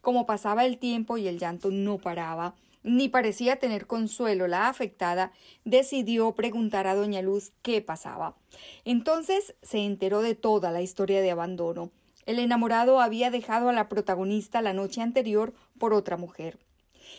Como 0.00 0.24
pasaba 0.24 0.64
el 0.64 0.78
tiempo 0.78 1.18
y 1.18 1.28
el 1.28 1.38
llanto 1.38 1.70
no 1.70 1.98
paraba, 1.98 2.54
ni 2.86 3.08
parecía 3.08 3.56
tener 3.56 3.88
consuelo 3.88 4.46
la 4.46 4.68
afectada, 4.68 5.32
decidió 5.64 6.32
preguntar 6.36 6.86
a 6.86 6.94
doña 6.94 7.20
Luz 7.20 7.52
qué 7.60 7.82
pasaba. 7.82 8.36
Entonces 8.84 9.56
se 9.60 9.84
enteró 9.84 10.22
de 10.22 10.36
toda 10.36 10.70
la 10.70 10.82
historia 10.82 11.20
de 11.20 11.32
abandono. 11.32 11.90
El 12.26 12.38
enamorado 12.38 13.00
había 13.00 13.30
dejado 13.30 13.68
a 13.68 13.72
la 13.72 13.88
protagonista 13.88 14.62
la 14.62 14.72
noche 14.72 15.02
anterior 15.02 15.52
por 15.78 15.92
otra 15.92 16.16
mujer. 16.16 16.58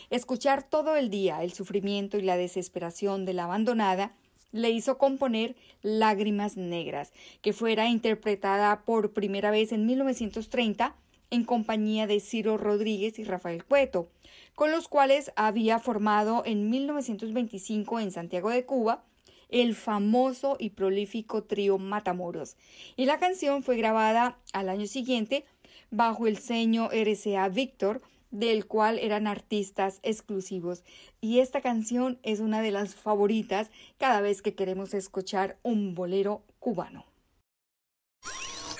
Escuchar 0.08 0.62
todo 0.62 0.96
el 0.96 1.10
día 1.10 1.42
el 1.42 1.52
sufrimiento 1.52 2.16
y 2.16 2.22
la 2.22 2.38
desesperación 2.38 3.26
de 3.26 3.34
la 3.34 3.44
abandonada 3.44 4.12
le 4.52 4.70
hizo 4.70 4.96
componer 4.96 5.54
Lágrimas 5.82 6.56
Negras, 6.56 7.12
que 7.42 7.52
fuera 7.52 7.88
interpretada 7.88 8.84
por 8.86 9.12
primera 9.12 9.50
vez 9.50 9.72
en 9.72 9.84
1930 9.84 10.96
en 11.30 11.44
compañía 11.44 12.06
de 12.06 12.20
Ciro 12.20 12.56
Rodríguez 12.56 13.18
y 13.18 13.24
Rafael 13.24 13.64
Cueto, 13.64 14.08
con 14.54 14.70
los 14.70 14.88
cuales 14.88 15.32
había 15.36 15.78
formado 15.78 16.42
en 16.44 16.70
1925 16.70 18.00
en 18.00 18.10
Santiago 18.10 18.50
de 18.50 18.64
Cuba 18.64 19.04
el 19.48 19.74
famoso 19.74 20.56
y 20.58 20.70
prolífico 20.70 21.42
trío 21.42 21.78
Matamoros, 21.78 22.56
y 22.96 23.06
la 23.06 23.18
canción 23.18 23.62
fue 23.62 23.76
grabada 23.76 24.38
al 24.52 24.68
año 24.68 24.86
siguiente 24.86 25.46
bajo 25.90 26.26
el 26.26 26.38
sello 26.38 26.90
RCA 26.90 27.48
Victor, 27.48 28.02
del 28.30 28.66
cual 28.66 28.98
eran 28.98 29.26
artistas 29.26 30.00
exclusivos. 30.02 30.84
Y 31.20 31.38
esta 31.40 31.62
canción 31.62 32.18
es 32.22 32.40
una 32.40 32.60
de 32.60 32.70
las 32.70 32.94
favoritas 32.94 33.70
cada 33.96 34.20
vez 34.20 34.42
que 34.42 34.54
queremos 34.54 34.92
escuchar 34.92 35.56
un 35.62 35.94
bolero 35.94 36.42
cubano. 36.58 37.06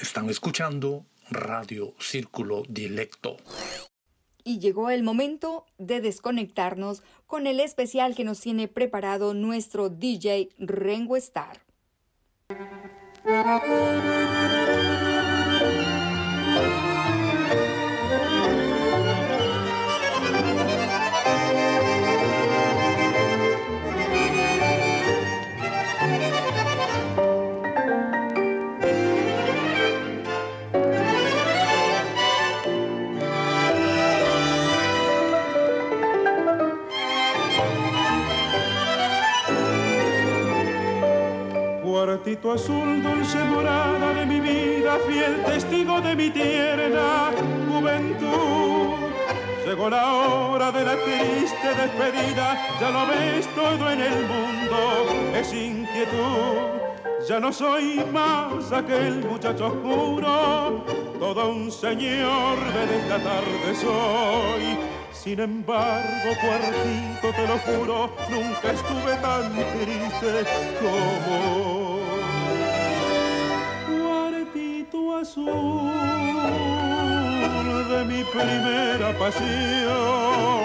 Están 0.00 0.28
escuchando 0.28 1.06
Radio 1.30 1.94
Círculo 1.98 2.62
Dilecto. 2.68 3.36
Y 4.44 4.60
llegó 4.60 4.90
el 4.90 5.02
momento 5.02 5.66
de 5.76 6.00
desconectarnos 6.00 7.02
con 7.26 7.46
el 7.46 7.60
especial 7.60 8.14
que 8.14 8.24
nos 8.24 8.40
tiene 8.40 8.68
preparado 8.68 9.34
nuestro 9.34 9.90
DJ 9.90 10.50
Rengo 10.58 11.16
Star. 11.16 11.60
Cuartito 42.40 42.52
azul, 42.52 43.02
dulce 43.02 43.38
morada 43.44 44.14
de 44.14 44.26
mi 44.26 44.38
vida, 44.38 44.96
fiel 45.08 45.42
testigo 45.44 46.00
de 46.00 46.14
mi 46.14 46.30
tierna 46.30 47.32
juventud. 47.68 48.94
Llegó 49.66 49.90
la 49.90 50.12
hora 50.12 50.70
de 50.70 50.84
la 50.84 50.96
triste 50.96 51.68
despedida, 51.68 52.56
ya 52.80 52.90
lo 52.90 53.06
ves 53.06 53.46
todo 53.54 53.90
en 53.90 54.00
el 54.00 54.26
mundo, 54.26 55.34
es 55.34 55.52
inquietud. 55.52 56.78
Ya 57.28 57.40
no 57.40 57.52
soy 57.52 58.04
más 58.12 58.70
aquel 58.72 59.24
muchacho 59.24 59.66
oscuro, 59.66 60.84
todo 61.18 61.50
un 61.50 61.72
señor 61.72 62.56
de 62.72 62.98
esta 62.98 63.18
tarde 63.18 63.74
soy. 63.74 64.78
Sin 65.12 65.40
embargo, 65.40 66.30
cuartito, 66.40 67.32
te 67.34 67.46
lo 67.48 67.58
juro, 67.58 68.10
nunca 68.30 68.70
estuve 68.70 69.16
tan 69.16 69.52
triste 69.52 70.44
como 70.80 71.77
azul 75.20 75.90
de 77.90 78.04
mi 78.04 78.22
primera 78.24 79.12
pasión. 79.18 80.58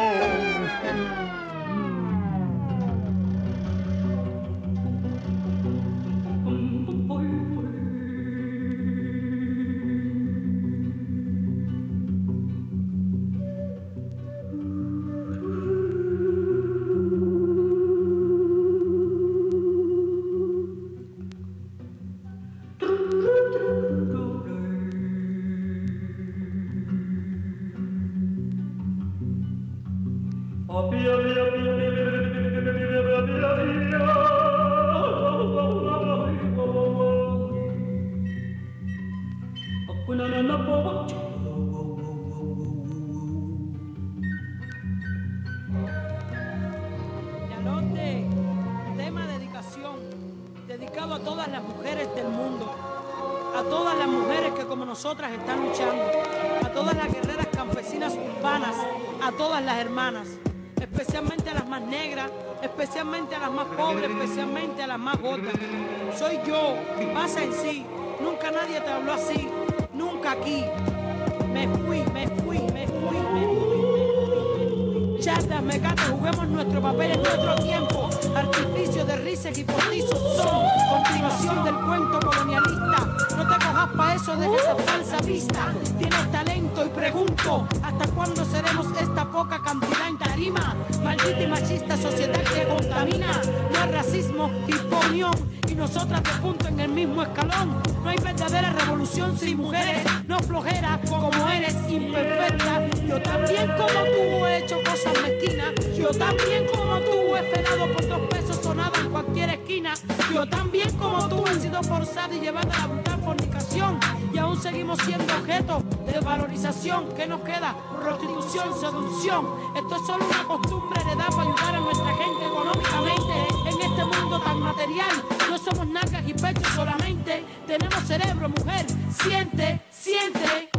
Seducción. 118.53 119.47
Esto 119.75 119.95
es 119.95 120.05
solo 120.05 120.25
una 120.25 120.43
costumbre 120.43 121.01
heredada 121.01 121.27
para 121.29 121.41
ayudar 121.41 121.75
a 121.75 121.79
nuestra 121.79 122.13
gente 122.13 122.45
económicamente 122.45 123.47
en 123.65 123.81
este 123.81 124.05
mundo 124.05 124.39
tan 124.41 124.59
material. 124.59 125.23
No 125.49 125.57
somos 125.57 125.87
nalgas 125.87 126.23
y 126.27 126.33
pechos 126.35 126.67
solamente, 126.75 127.43
tenemos 127.65 128.03
cerebro, 128.03 128.49
mujer. 128.49 128.85
Siente, 129.23 129.81
siente. 129.89 130.69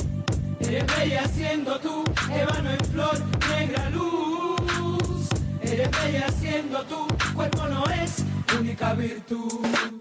Eres 0.61 0.87
bella 0.97 1.27
siendo 1.27 1.81
tú, 1.81 2.05
ébano 2.33 2.71
en 2.71 2.85
flor, 2.93 3.19
negra 3.51 3.91
luz. 3.91 5.29
Eres 5.61 5.91
bella 5.91 6.29
siendo 6.31 6.81
tú, 6.85 7.09
cuerpo 7.35 7.67
no 7.67 7.85
es 7.87 8.25
única 8.57 8.93
virtud. 8.93 9.94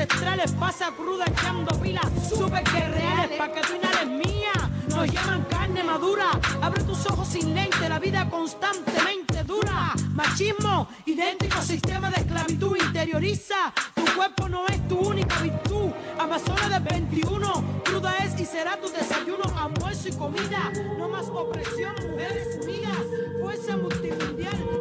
Ancestrales, 0.00 0.52
pasa 0.52 0.90
cruda 0.96 1.24
echando 1.26 1.78
pilas, 1.80 2.06
super 2.26 2.64
guerreales, 2.64 3.38
pa' 3.38 3.52
que 3.52 3.60
tu 3.60 3.74
inhales 3.74 4.06
mía. 4.06 4.52
Nos 4.88 5.12
llaman 5.12 5.44
carne 5.50 5.84
madura, 5.84 6.30
abre 6.62 6.82
tus 6.84 7.04
ojos 7.06 7.28
sin 7.28 7.54
lente, 7.54 7.88
la 7.88 7.98
vida 7.98 8.28
constantemente 8.30 9.44
dura. 9.44 9.94
Machismo, 10.14 10.88
idéntico 11.04 11.60
sistema 11.60 12.10
de 12.10 12.16
esclavitud, 12.16 12.76
interioriza. 12.76 13.72
Tu 13.94 14.04
cuerpo 14.16 14.48
no 14.48 14.66
es 14.68 14.88
tu 14.88 14.98
única 14.98 15.38
virtud. 15.40 15.90
Amazona 16.18 16.68
del 16.68 16.82
21, 16.82 17.64
cruda 17.84 18.16
es 18.24 18.40
y 18.40 18.46
será 18.46 18.80
tu 18.80 18.88
desayuno, 18.88 19.44
almuerzo 19.56 20.08
y 20.08 20.12
comida. 20.12 20.72
No 20.98 21.08
más 21.08 21.28
opresión, 21.28 21.94
mujeres 22.10 22.58
unidas, 22.62 23.04
fuerza 23.40 23.76
multimundial. 23.76 24.79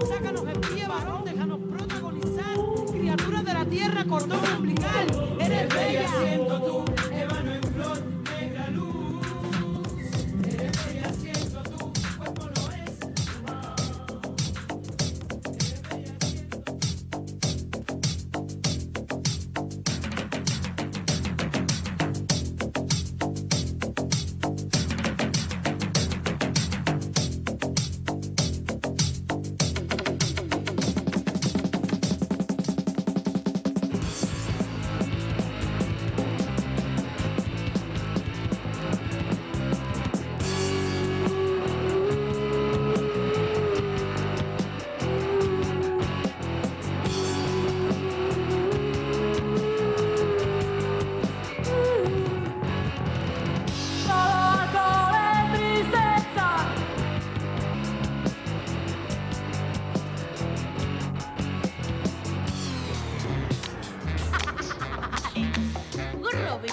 Tierra, 3.69 4.03
cordón 4.05 4.39
umbilical. 4.58 5.08
Eres 5.39 5.69
bella 5.69 6.08
siendo 6.19 6.62
tú, 6.62 6.86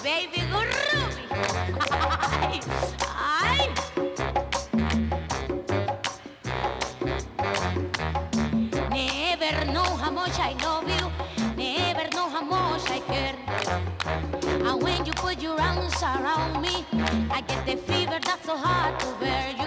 baby 0.07 0.43
groovy. 0.53 1.25
Aye, 1.91 2.61
aye. 3.43 3.71
Never 8.89 9.73
know 9.73 9.91
how 10.03 10.13
much 10.13 10.39
I 10.39 10.53
love 10.63 10.87
you. 10.97 11.05
Never 11.57 12.07
know 12.15 12.29
how 12.29 12.45
much 12.45 12.89
I 12.89 13.01
care. 13.11 13.37
And 14.69 14.81
when 14.81 15.05
you 15.05 15.13
put 15.13 15.43
your 15.43 15.61
arms 15.61 16.01
around 16.01 16.63
me, 16.63 16.87
I 17.29 17.41
get 17.41 17.67
the 17.67 17.77
fever 17.77 18.21
that's 18.23 18.47
so 18.47 18.57
hard 18.57 19.01
to 19.01 19.07
bear. 19.19 19.51
You 19.59 19.66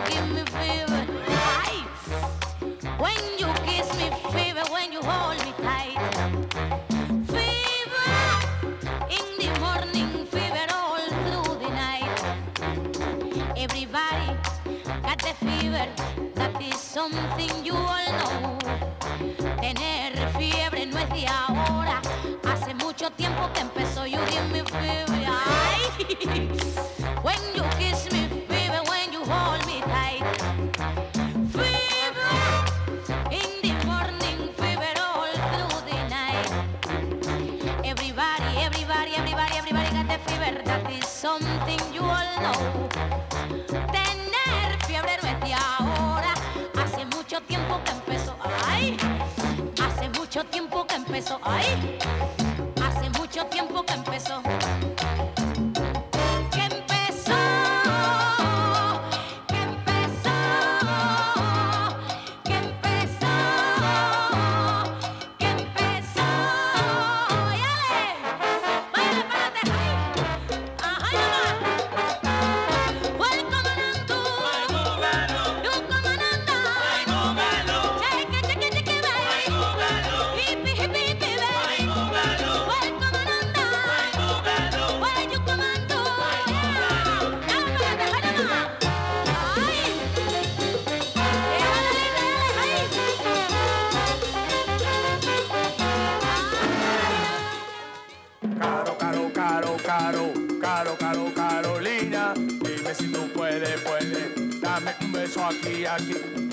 I 105.70 105.86
aki. 105.86 106.49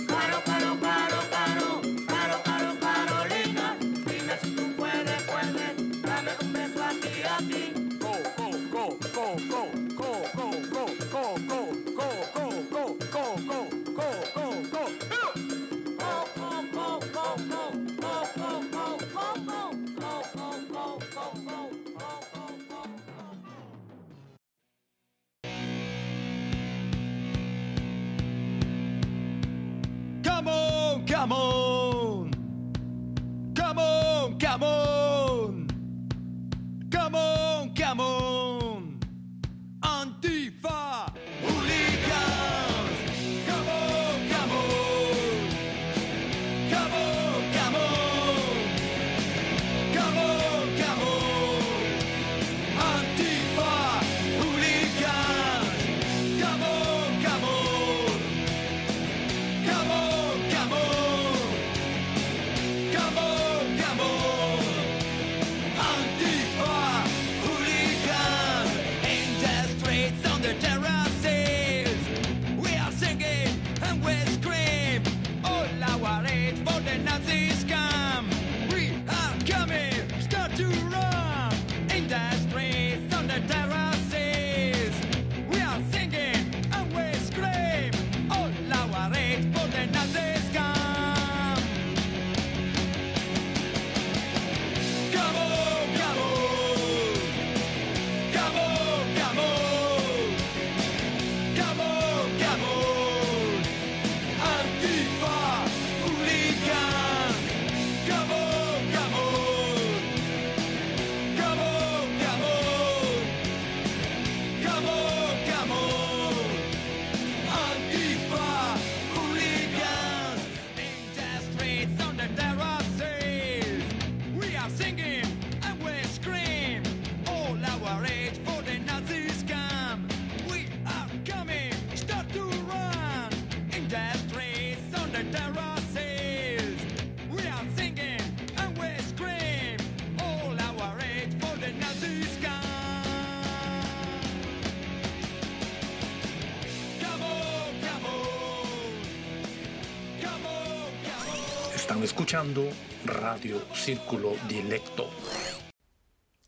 escuchando 152.27 152.64
Radio 153.05 153.62
Círculo 153.72 154.33
Directo. 154.49 155.09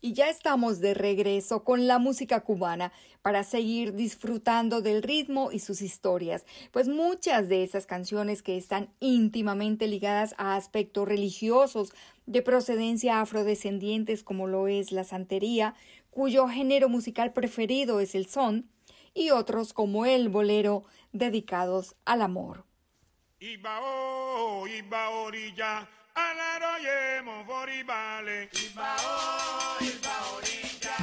Y 0.01 0.11
ya 0.11 0.27
estamos 0.27 0.81
de 0.81 0.93
regreso 0.93 1.63
con 1.63 1.87
la 1.87 1.99
música 1.99 2.41
cubana 2.41 2.91
para 3.21 3.45
seguir 3.45 3.93
disfrutando 3.93 4.81
del 4.81 5.01
ritmo 5.01 5.53
y 5.53 5.59
sus 5.59 5.81
historias, 5.81 6.45
pues 6.73 6.89
muchas 6.89 7.47
de 7.47 7.63
esas 7.63 7.85
canciones 7.85 8.43
que 8.43 8.57
están 8.57 8.89
íntimamente 8.99 9.87
ligadas 9.87 10.35
a 10.37 10.57
aspectos 10.57 11.07
religiosos 11.07 11.93
de 12.25 12.41
procedencia 12.41 13.21
afrodescendientes 13.21 14.21
como 14.21 14.47
lo 14.47 14.67
es 14.67 14.91
la 14.91 15.05
santería, 15.05 15.75
cuyo 16.09 16.49
género 16.49 16.89
musical 16.89 17.31
preferido 17.31 18.01
es 18.01 18.15
el 18.15 18.25
son, 18.25 18.69
y 19.13 19.29
otros 19.29 19.71
como 19.71 20.05
el 20.05 20.27
bolero 20.27 20.83
dedicados 21.13 21.95
al 22.03 22.21
amor. 22.21 22.68
Ìbà 23.41 23.73
o, 23.79 24.65
ìbà 24.77 25.01
òrìjà, 25.23 25.71
aláròye 26.25 27.21
mọ̀ 27.25 27.39
forí 27.47 27.77
balẹ̀. 27.89 28.43
Ìbà 28.65 28.89
o, 29.13 29.15
ìbà 29.89 30.13
òrìjà. 30.33 30.95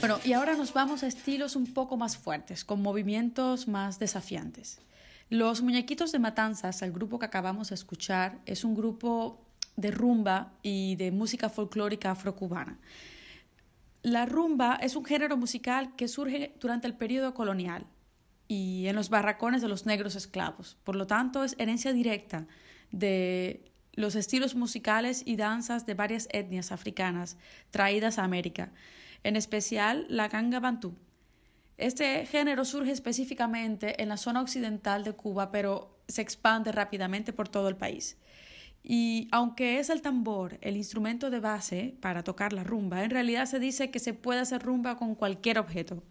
Bueno, 0.00 0.20
y 0.24 0.32
ahora 0.32 0.54
nos 0.54 0.72
vamos 0.72 1.02
a 1.02 1.08
estilos 1.08 1.56
un 1.56 1.66
poco 1.74 1.96
más 1.96 2.16
fuertes, 2.16 2.64
con 2.64 2.80
movimientos 2.80 3.66
más 3.66 3.98
desafiantes. 3.98 4.80
Los 5.28 5.60
Muñequitos 5.60 6.12
de 6.12 6.20
Matanzas, 6.20 6.82
el 6.82 6.92
grupo 6.92 7.18
que 7.18 7.26
acabamos 7.26 7.70
de 7.70 7.74
escuchar, 7.74 8.38
es 8.46 8.62
un 8.62 8.76
grupo 8.76 9.44
de 9.74 9.90
rumba 9.90 10.52
y 10.62 10.94
de 10.96 11.10
música 11.10 11.48
folclórica 11.48 12.12
afrocubana. 12.12 12.78
La 14.02 14.24
rumba 14.24 14.78
es 14.80 14.94
un 14.94 15.04
género 15.04 15.36
musical 15.36 15.96
que 15.96 16.06
surge 16.06 16.54
durante 16.60 16.86
el 16.86 16.94
periodo 16.94 17.34
colonial 17.34 17.84
y 18.46 18.86
en 18.86 18.94
los 18.94 19.10
barracones 19.10 19.62
de 19.62 19.68
los 19.68 19.84
negros 19.84 20.14
esclavos. 20.14 20.76
Por 20.84 20.94
lo 20.94 21.08
tanto, 21.08 21.42
es 21.42 21.56
herencia 21.58 21.92
directa 21.92 22.46
de 22.92 23.72
los 23.94 24.14
estilos 24.14 24.54
musicales 24.54 25.24
y 25.26 25.34
danzas 25.34 25.86
de 25.86 25.94
varias 25.94 26.28
etnias 26.30 26.70
africanas 26.70 27.36
traídas 27.72 28.20
a 28.20 28.24
América, 28.24 28.70
en 29.22 29.36
especial 29.36 30.06
la 30.08 30.28
ganga 30.28 30.60
bantú. 30.60 30.94
Este 31.76 32.26
género 32.26 32.64
surge 32.64 32.90
específicamente 32.90 34.02
en 34.02 34.08
la 34.08 34.16
zona 34.16 34.40
occidental 34.40 35.04
de 35.04 35.12
Cuba, 35.12 35.52
pero 35.52 35.96
se 36.08 36.22
expande 36.22 36.72
rápidamente 36.72 37.32
por 37.32 37.48
todo 37.48 37.68
el 37.68 37.76
país. 37.76 38.16
Y 38.82 39.28
aunque 39.32 39.78
es 39.78 39.90
el 39.90 40.02
tambor 40.02 40.58
el 40.60 40.76
instrumento 40.76 41.30
de 41.30 41.40
base 41.40 41.94
para 42.00 42.24
tocar 42.24 42.52
la 42.52 42.64
rumba, 42.64 43.04
en 43.04 43.10
realidad 43.10 43.46
se 43.46 43.58
dice 43.58 43.90
que 43.90 43.98
se 43.98 44.14
puede 44.14 44.40
hacer 44.40 44.62
rumba 44.62 44.96
con 44.96 45.14
cualquier 45.14 45.58
objeto. 45.58 46.02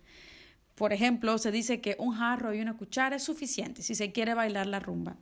Por 0.75 0.93
ejemplo, 0.93 1.37
se 1.37 1.51
dice 1.51 1.81
que 1.81 1.95
un 1.97 2.13
jarro 2.13 2.53
y 2.53 2.61
una 2.61 2.77
cuchara 2.77 3.15
es 3.15 3.23
suficiente 3.23 3.81
si 3.81 3.95
se 3.95 4.11
quiere 4.11 4.35
bailar 4.35 4.67
la 4.67 4.79
rumba. 4.79 5.17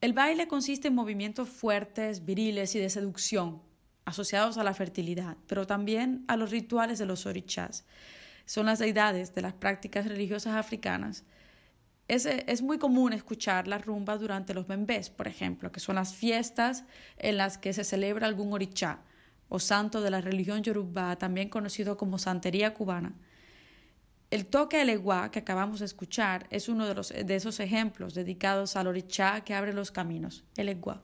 El 0.00 0.12
baile 0.12 0.46
consiste 0.46 0.88
en 0.88 0.94
movimientos 0.94 1.48
fuertes, 1.48 2.24
viriles 2.24 2.74
y 2.74 2.78
de 2.78 2.88
seducción, 2.88 3.62
asociados 4.04 4.58
a 4.58 4.64
la 4.64 4.74
fertilidad, 4.74 5.36
pero 5.46 5.66
también 5.66 6.24
a 6.28 6.36
los 6.36 6.50
rituales 6.50 6.98
de 6.98 7.06
los 7.06 7.26
orichás. 7.26 7.84
Son 8.46 8.66
las 8.66 8.78
deidades 8.78 9.34
de 9.34 9.42
las 9.42 9.54
prácticas 9.54 10.06
religiosas 10.06 10.54
africanas. 10.54 11.24
Es, 12.06 12.26
es 12.26 12.60
muy 12.60 12.78
común 12.78 13.14
escuchar 13.14 13.66
la 13.66 13.78
rumba 13.78 14.18
durante 14.18 14.52
los 14.52 14.66
bembés, 14.66 15.08
por 15.08 15.26
ejemplo, 15.26 15.72
que 15.72 15.80
son 15.80 15.94
las 15.94 16.14
fiestas 16.14 16.84
en 17.16 17.38
las 17.38 17.56
que 17.56 17.72
se 17.72 17.84
celebra 17.84 18.26
algún 18.26 18.52
orichá 18.52 19.00
o 19.48 19.58
santo 19.58 20.00
de 20.00 20.10
la 20.10 20.20
religión 20.20 20.62
yoruba, 20.62 21.16
también 21.16 21.48
conocido 21.48 21.96
como 21.96 22.18
santería 22.18 22.74
cubana. 22.74 23.14
El 24.30 24.46
toque 24.46 24.82
eleguá 24.82 25.30
que 25.30 25.38
acabamos 25.38 25.78
de 25.78 25.86
escuchar 25.86 26.46
es 26.50 26.68
uno 26.68 26.86
de, 26.86 27.24
de 27.24 27.36
esos 27.36 27.60
ejemplos 27.60 28.14
dedicados 28.14 28.74
al 28.74 28.88
orichá 28.88 29.42
que 29.42 29.54
abre 29.54 29.72
los 29.72 29.92
caminos, 29.92 30.44
el 30.56 30.68
eguá. 30.68 31.02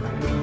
Llegar. 0.00 0.39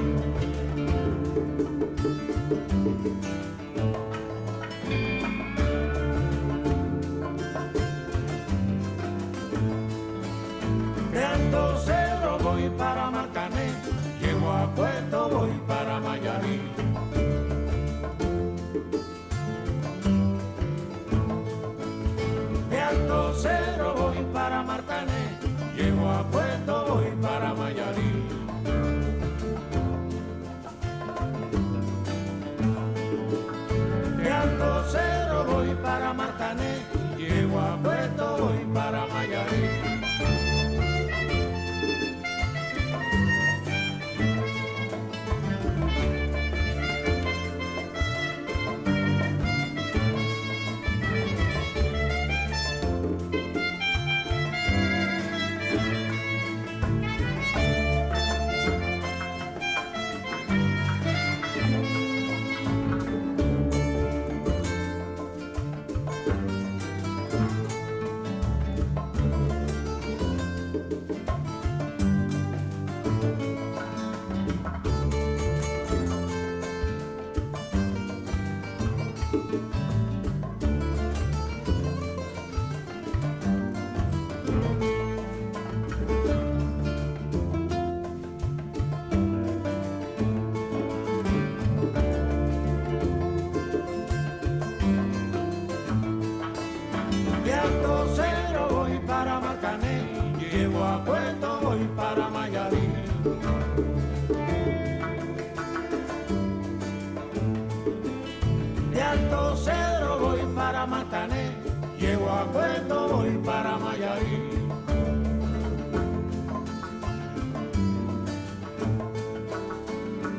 Cero 109.64 110.18
voy 110.20 110.42
para 110.56 110.86
Marcané, 110.86 111.52
llego 112.00 112.30
a 112.30 112.46
Puerto, 112.52 113.08
voy 113.10 113.38
para 113.46 113.78
Mayarí. 113.78 114.50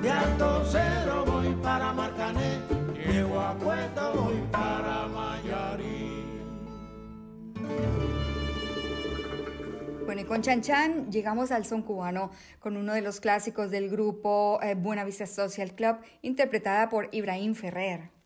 De 0.03 0.11
Alto 0.11 0.65
Cero 0.71 1.25
voy 1.27 1.55
para 1.63 1.93
Marcané, 1.93 2.59
llego 2.95 3.41
a 3.41 3.55
Puerto, 3.55 4.13
voy 4.15 4.43
para 4.51 5.09
Mayarí. 5.09 6.09
Bueno, 10.07 10.23
y 10.23 10.25
con 10.25 10.41
Chan 10.41 10.63
Chan 10.63 11.11
llegamos 11.11 11.51
al 11.51 11.67
son 11.67 11.83
cubano 11.83 12.31
con 12.61 12.77
uno 12.77 12.95
de 12.95 13.03
los 13.03 13.21
clásicos 13.21 13.71
del 13.71 13.91
grupo 13.91 14.59
eh, 14.63 14.75
Buena 14.75 15.05
Vista 15.05 15.27
Social 15.27 15.75
Club, 15.75 15.99
interpretada 16.23 16.89
por 16.89 17.09
Ibrahim 17.13 17.55
Ferrer. 17.55 18.18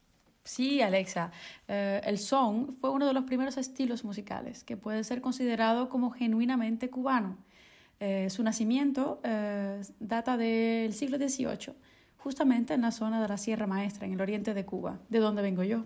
Sí, 0.44 0.82
Alexa. 0.82 1.30
Eh, 1.68 2.00
el 2.04 2.18
son 2.18 2.72
fue 2.80 2.90
uno 2.90 3.06
de 3.06 3.12
los 3.12 3.24
primeros 3.24 3.56
estilos 3.56 4.04
musicales 4.04 4.64
que 4.64 4.76
puede 4.76 5.04
ser 5.04 5.20
considerado 5.20 5.88
como 5.88 6.10
genuinamente 6.10 6.90
cubano. 6.90 7.38
Eh, 8.00 8.28
su 8.30 8.42
nacimiento 8.42 9.20
eh, 9.22 9.80
data 10.00 10.36
del 10.36 10.92
siglo 10.92 11.18
XVIII, 11.18 11.74
justamente 12.18 12.74
en 12.74 12.80
la 12.82 12.90
zona 12.90 13.22
de 13.22 13.28
la 13.28 13.38
Sierra 13.38 13.68
Maestra, 13.68 14.06
en 14.06 14.14
el 14.14 14.20
oriente 14.20 14.54
de 14.54 14.64
Cuba, 14.64 14.98
de 15.08 15.20
donde 15.20 15.42
vengo 15.42 15.62
yo. 15.62 15.84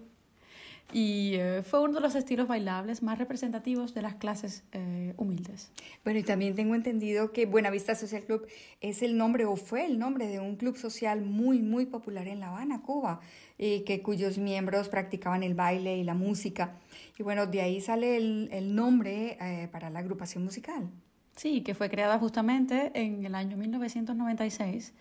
Y 0.92 1.34
eh, 1.34 1.62
fue 1.64 1.80
uno 1.80 1.94
de 1.94 2.00
los 2.00 2.14
estilos 2.14 2.46
bailables 2.46 3.02
más 3.02 3.18
representativos 3.18 3.92
de 3.92 4.02
las 4.02 4.14
clases 4.14 4.62
eh, 4.72 5.14
humildes. 5.16 5.72
Bueno, 6.04 6.20
y 6.20 6.22
también 6.22 6.54
tengo 6.54 6.74
entendido 6.74 7.32
que 7.32 7.46
Buenavista 7.46 7.94
Social 7.94 8.22
Club 8.22 8.46
es 8.80 9.02
el 9.02 9.16
nombre 9.16 9.44
o 9.46 9.56
fue 9.56 9.84
el 9.84 9.98
nombre 9.98 10.28
de 10.28 10.38
un 10.38 10.56
club 10.56 10.76
social 10.76 11.22
muy, 11.22 11.60
muy 11.60 11.86
popular 11.86 12.28
en 12.28 12.38
La 12.38 12.48
Habana, 12.48 12.82
Cuba, 12.82 13.20
y 13.58 13.80
que 13.80 14.00
cuyos 14.00 14.38
miembros 14.38 14.88
practicaban 14.88 15.42
el 15.42 15.54
baile 15.54 15.96
y 15.96 16.04
la 16.04 16.14
música. 16.14 16.76
Y 17.18 17.22
bueno, 17.22 17.46
de 17.46 17.62
ahí 17.62 17.80
sale 17.80 18.16
el, 18.16 18.48
el 18.52 18.74
nombre 18.74 19.38
eh, 19.40 19.68
para 19.72 19.90
la 19.90 19.98
agrupación 19.98 20.44
musical. 20.44 20.88
Sí, 21.34 21.62
que 21.62 21.74
fue 21.74 21.90
creada 21.90 22.18
justamente 22.18 22.92
en 22.94 23.26
el 23.26 23.34
año 23.34 23.56
1996 23.56 24.94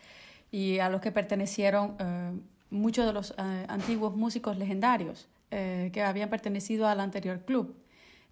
y 0.51 0.79
a 0.79 0.89
los 0.89 0.99
que 0.99 1.11
pertenecieron 1.11 1.95
eh, 1.99 2.31
muchos 2.69 3.05
de 3.05 3.13
los 3.13 3.31
eh, 3.37 3.65
antiguos 3.67 4.15
músicos 4.15 4.57
legendarios 4.57 5.29
eh, 5.51 5.89
que 5.93 6.01
habían 6.01 6.29
pertenecido 6.29 6.87
al 6.87 6.99
anterior 6.99 7.45
club. 7.45 7.75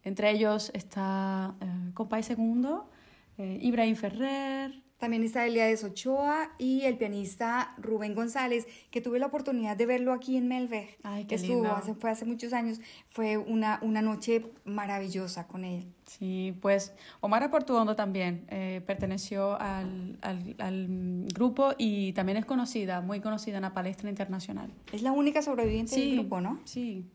Entre 0.03 0.31
ellos 0.31 0.71
está 0.73 1.55
eh, 1.61 1.91
Compay 1.93 2.23
Segundo, 2.23 2.89
eh, 3.37 3.59
Ibrahim 3.61 3.95
Ferrer, 3.95 4.82
También 4.97 5.23
está 5.23 5.45
Eliades 5.45 5.83
Ochoa 5.83 6.51
y 6.57 6.83
el 6.83 6.97
pianista 6.97 7.75
Rubén 7.77 8.15
González, 8.15 8.67
que 8.89 9.01
tuve 9.01 9.19
la 9.19 9.25
oportunidad 9.25 9.75
de 9.75 9.85
verlo 9.85 10.13
aquí 10.13 10.37
en 10.37 10.47
Melveg. 10.47 10.97
Ay, 11.03 11.25
qué 11.25 11.35
Estuvo, 11.35 11.55
lindo. 11.55 11.75
hace, 11.75 11.93
fue 11.93 12.09
hace 12.09 12.23
muchos 12.25 12.53
años. 12.53 12.79
Fue 13.09 13.35
una, 13.37 13.79
una 13.81 14.01
noche 14.01 14.45
maravillosa 14.63 15.45
con 15.47 15.65
él. 15.65 15.85
Sí, 16.05 16.55
pues 16.61 16.93
Omar 17.19 17.49
Portuondo 17.51 17.95
también 17.95 18.45
eh, 18.49 18.81
perteneció 18.85 19.59
al, 19.59 20.17
al- 20.21 20.55
al, 20.59 21.25
grupo 21.33 21.73
y 21.77 22.13
también 22.13 22.37
es 22.37 22.45
conocida, 22.45 23.01
muy 23.01 23.19
conocida 23.19 23.57
en 23.57 23.63
la 23.63 23.73
palestra 23.73 24.09
internacional. 24.09 24.71
Es 24.93 25.01
la 25.01 25.11
única 25.11 25.41
sobreviviente 25.41 25.95
Sí, 25.95 26.11
del 26.11 26.19
grupo, 26.19 26.39
¿no? 26.39 26.59
Sí. 26.65 27.09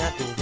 at 0.00 0.39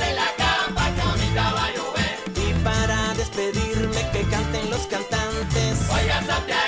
en 0.00 0.16
la 0.16 0.30
cama 0.36 0.94
que 0.94 1.00
ahorita 1.00 1.52
va 1.52 1.64
a. 1.64 1.68
Y 2.36 2.52
para 2.64 3.14
despedirme 3.14 4.10
que 4.12 4.22
canten 4.30 4.70
los 4.70 4.86
cantantes. 4.86 5.78
Oiga, 5.90 6.22
Santiago. 6.26 6.67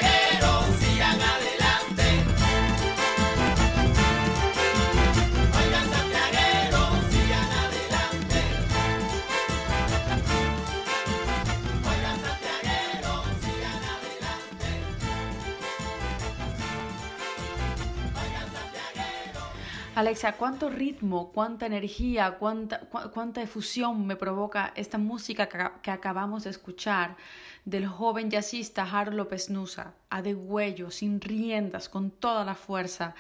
Alexa, 20.01 20.33
¿cuánto 20.33 20.71
ritmo, 20.71 21.31
cuánta 21.31 21.67
energía, 21.67 22.39
cuánta, 22.39 22.81
cuánta 23.13 23.43
efusión 23.43 24.07
me 24.07 24.17
provoca 24.17 24.73
esta 24.75 24.97
música 24.97 25.47
que, 25.83 25.91
acabamos 25.91 26.45
de 26.45 26.51
escuchar 26.51 27.19
del 27.67 27.87
joven 27.87 28.31
jazzista 28.31 28.85
Harold 28.85 29.19
López 29.19 29.51
Nusa, 29.51 29.93
a 30.09 30.23
degüello, 30.23 30.91
sin 30.91 31.21
riendas, 31.21 31.91
con 31.91 32.11
toda 32.11 32.47
la 32.47 32.55
fuerza? 32.55 33.15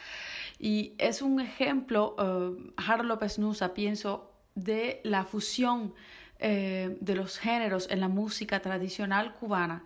Y 0.58 0.94
es 0.96 1.20
un 1.20 1.40
ejemplo, 1.40 2.16
uh, 2.18 2.72
Harold 2.78 3.10
López 3.10 3.38
Nusa, 3.38 3.74
pienso, 3.74 4.32
de 4.54 5.02
la 5.04 5.26
fusión 5.26 5.92
eh, 6.38 6.96
de 7.02 7.14
los 7.14 7.38
géneros 7.38 7.88
en 7.90 8.00
la 8.00 8.08
música 8.08 8.60
tradicional 8.60 9.34
cubana 9.34 9.84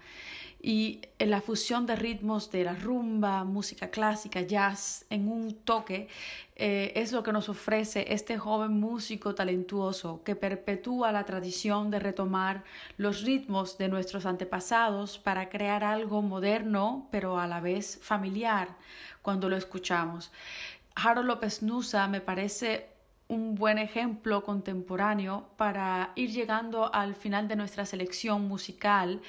fusión 1.44 1.86
de 1.86 1.94
ritmos 1.94 2.50
de 2.50 2.64
la 2.64 2.74
rumba, 2.74 3.44
música 3.44 3.90
clásica, 3.90 4.40
jazz, 4.40 5.04
en 5.10 5.28
un 5.28 5.54
toque, 5.64 6.08
eh, 6.56 6.92
es 6.94 7.12
lo 7.12 7.22
que 7.22 7.32
nos 7.32 7.48
ofrece 7.48 8.06
este 8.08 8.38
joven 8.38 8.80
músico 8.80 9.34
talentuoso 9.34 10.22
que 10.24 10.36
perpetúa 10.36 11.12
la 11.12 11.24
tradición 11.24 11.90
de 11.90 11.98
retomar 11.98 12.64
los 12.96 13.22
ritmos 13.22 13.76
de 13.76 13.88
nuestros 13.88 14.24
antepasados 14.24 15.18
para 15.18 15.48
crear 15.48 15.84
algo 15.84 16.22
moderno, 16.22 17.08
pero 17.10 17.38
a 17.38 17.46
la 17.46 17.60
vez 17.60 17.98
familiar 18.02 18.68
cuando 19.20 19.48
lo 19.48 19.56
escuchamos. 19.56 20.32
Harold 20.94 21.26
López 21.26 21.62
Nusa 21.62 22.06
me 22.08 22.20
parece 22.20 22.88
un 23.28 23.54
buen 23.54 23.78
ejemplo 23.78 24.44
contemporáneo 24.44 25.48
para 25.56 26.12
ir 26.14 26.30
llegando 26.30 26.94
al 26.94 27.14
final 27.14 27.48
de 27.48 27.56
nuestra 27.56 27.84
selección 27.84 28.46
musical 28.46 29.20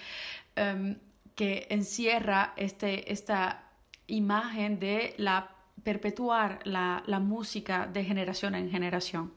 em, 0.55 0.97
que 1.35 1.67
encierra 1.69 2.53
este, 2.55 3.11
esta 3.11 3.63
imagen 4.07 4.79
de 4.79 5.13
la 5.17 5.51
perpetuar 5.83 6.59
la, 6.63 7.03
la 7.05 7.19
música 7.19 7.87
de 7.87 8.03
generación 8.03 8.55
en 8.55 8.71
generación. 8.71 9.33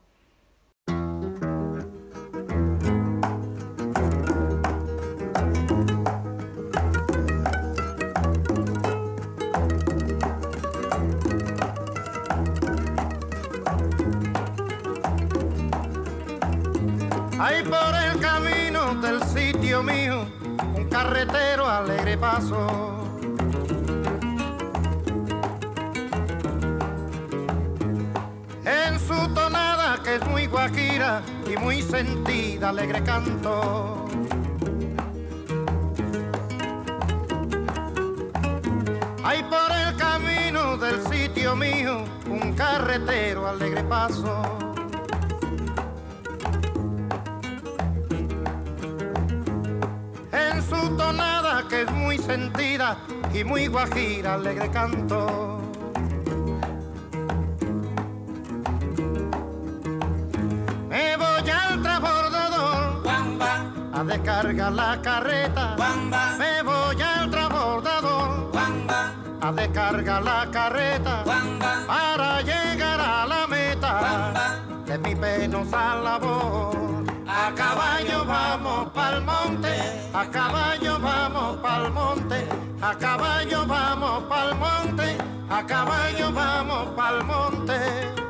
Por 17.69 18.08
carretero 20.91 21.67
alegre 21.67 22.17
paso. 22.17 22.67
En 28.65 28.99
su 29.01 29.35
tonada 29.35 30.03
que 30.03 30.17
es 30.17 30.27
muy 30.29 30.47
guajira 30.47 31.23
y 31.51 31.57
muy 31.57 31.83
sentida, 31.83 32.71
alegre 32.71 33.03
canto. 33.03 34.07
Ahí 39.25 39.43
por 39.45 39.71
el 39.77 39.97
camino 39.97 40.77
del 40.77 41.07
sitio 41.07 41.55
mío, 41.57 42.05
un 42.29 42.55
carretero 42.55 43.47
alegre 43.47 43.85
paso. 43.85 44.68
Su 50.69 50.97
tonada 50.97 51.65
que 51.69 51.83
es 51.83 51.91
muy 51.93 52.19
sentida 52.19 52.99
y 53.33 53.45
muy 53.45 53.67
guajira, 53.67 54.35
alegre 54.35 54.71
canto. 54.71 55.61
Me 60.89 61.17
voy 61.17 61.51
al 61.51 61.83
transbordador 61.83 63.03
a 63.95 64.05
descargar 64.05 64.73
la 64.73 65.03
carreta. 65.03 65.77
Me 66.39 66.63
voy 66.63 67.03
al 67.03 67.31
transbordador 67.31 68.51
a 69.41 69.53
descargar 69.53 70.23
la 70.23 70.49
carreta 70.51 71.25
para 71.87 72.43
llegar 72.43 73.01
a 73.01 73.27
la 73.27 73.47
meta 73.47 74.61
de 74.85 74.99
mi 74.99 75.15
penosa 75.15 75.95
labor. 75.97 76.98
A 77.49 77.53
caballo 77.53 78.27
vamos 78.27 78.93
pa'l 78.93 79.23
monte, 79.23 79.75
a 80.13 80.27
caballo 80.27 80.99
vamos 81.01 81.57
pa'l 81.63 81.91
monte, 81.91 82.47
a 82.83 82.95
caballo 82.95 83.65
vamos 83.65 84.25
pa'l 84.29 84.55
monte, 84.55 85.17
a 85.49 85.63
caballo 85.63 86.31
vamos 86.31 86.89
pa'l 86.95 87.25
monte. 87.25 88.28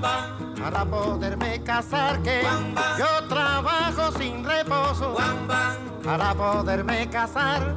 Para 0.00 0.84
poderme 0.84 1.62
casar 1.62 2.20
que 2.22 2.42
yo 2.98 3.28
trabajo 3.28 4.12
sin 4.18 4.44
reposo. 4.44 5.16
Para 6.04 6.34
poderme 6.34 7.08
casar. 7.10 7.76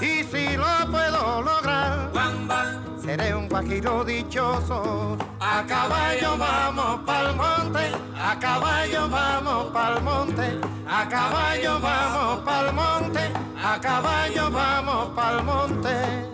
Y 0.00 0.22
si 0.24 0.56
lo 0.56 0.90
puedo 0.90 1.42
lograr 1.42 2.10
seré 3.04 3.34
un 3.34 3.48
guajiro 3.48 4.04
dichoso. 4.04 5.16
A 5.40 5.62
caballo. 5.66 6.36
vamos 6.38 7.00
pa'l 7.06 7.36
monte. 7.36 7.92
A 8.16 8.38
caballo 8.38 9.08
vamos 9.08 9.66
pa'l 9.72 10.02
monte. 10.02 10.60
A 10.88 11.08
caballo 11.08 11.80
vamos 11.80 12.40
pa'l 12.44 12.72
monte. 12.72 13.32
A 13.62 13.78
caballo 13.80 14.50
vamos 14.50 15.08
pa'l 15.14 15.42
monte 15.44 16.33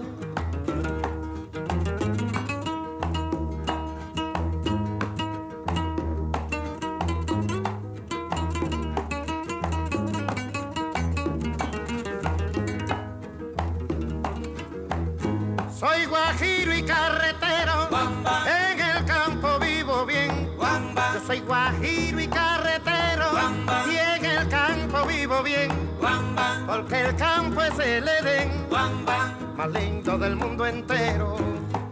Porque 26.70 27.00
el 27.00 27.16
campo 27.16 27.60
es 27.62 27.76
el 27.80 28.06
Edén, 28.06 28.48
más 28.70 29.70
lindo 29.72 30.16
del 30.16 30.36
mundo 30.36 30.64
entero. 30.64 31.34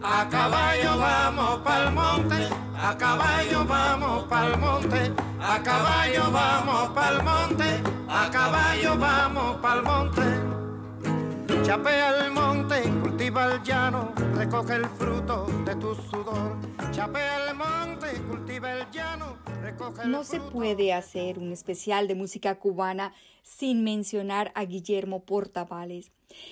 A 0.01 0.25
caballo 0.29 0.97
vamos 0.97 1.59
pa'l 1.65 1.91
monte, 1.91 2.47
a 2.77 2.97
caballo 2.97 3.65
vamos 3.65 4.23
pa'l 4.29 4.57
monte, 4.57 5.11
a 5.41 5.61
caballo 5.61 6.31
vamos 6.31 6.89
pa'l 6.95 7.21
monte, 7.21 7.83
a 8.07 8.31
caballo 8.31 8.97
vamos 8.97 9.57
pa'l 9.57 9.83
monte. 9.83 10.49
Chapea 11.61 12.25
el 12.25 12.31
monte, 12.31 12.81
cultiva 13.01 13.51
el 13.51 13.61
llano, 13.63 14.13
recoge 14.35 14.75
el 14.75 14.85
fruto 14.85 15.45
de 15.65 15.75
tu 15.75 15.93
sudor. 15.93 16.55
Chapea 16.91 17.49
el 17.49 17.55
monte, 17.55 18.13
cultiva 18.29 18.71
el 18.71 18.89
llano, 18.91 19.35
recoge 19.61 20.03
el 20.03 20.11
No 20.11 20.23
se 20.23 20.39
puede 20.39 20.93
hacer 20.93 21.37
un 21.37 21.51
especial 21.51 22.07
de 22.07 22.15
música 22.15 22.55
cubana 22.55 23.11
sin 23.57 23.83
mencionar 23.83 24.51
a 24.55 24.65
Guillermo 24.65 25.23
Portavales. 25.23 26.11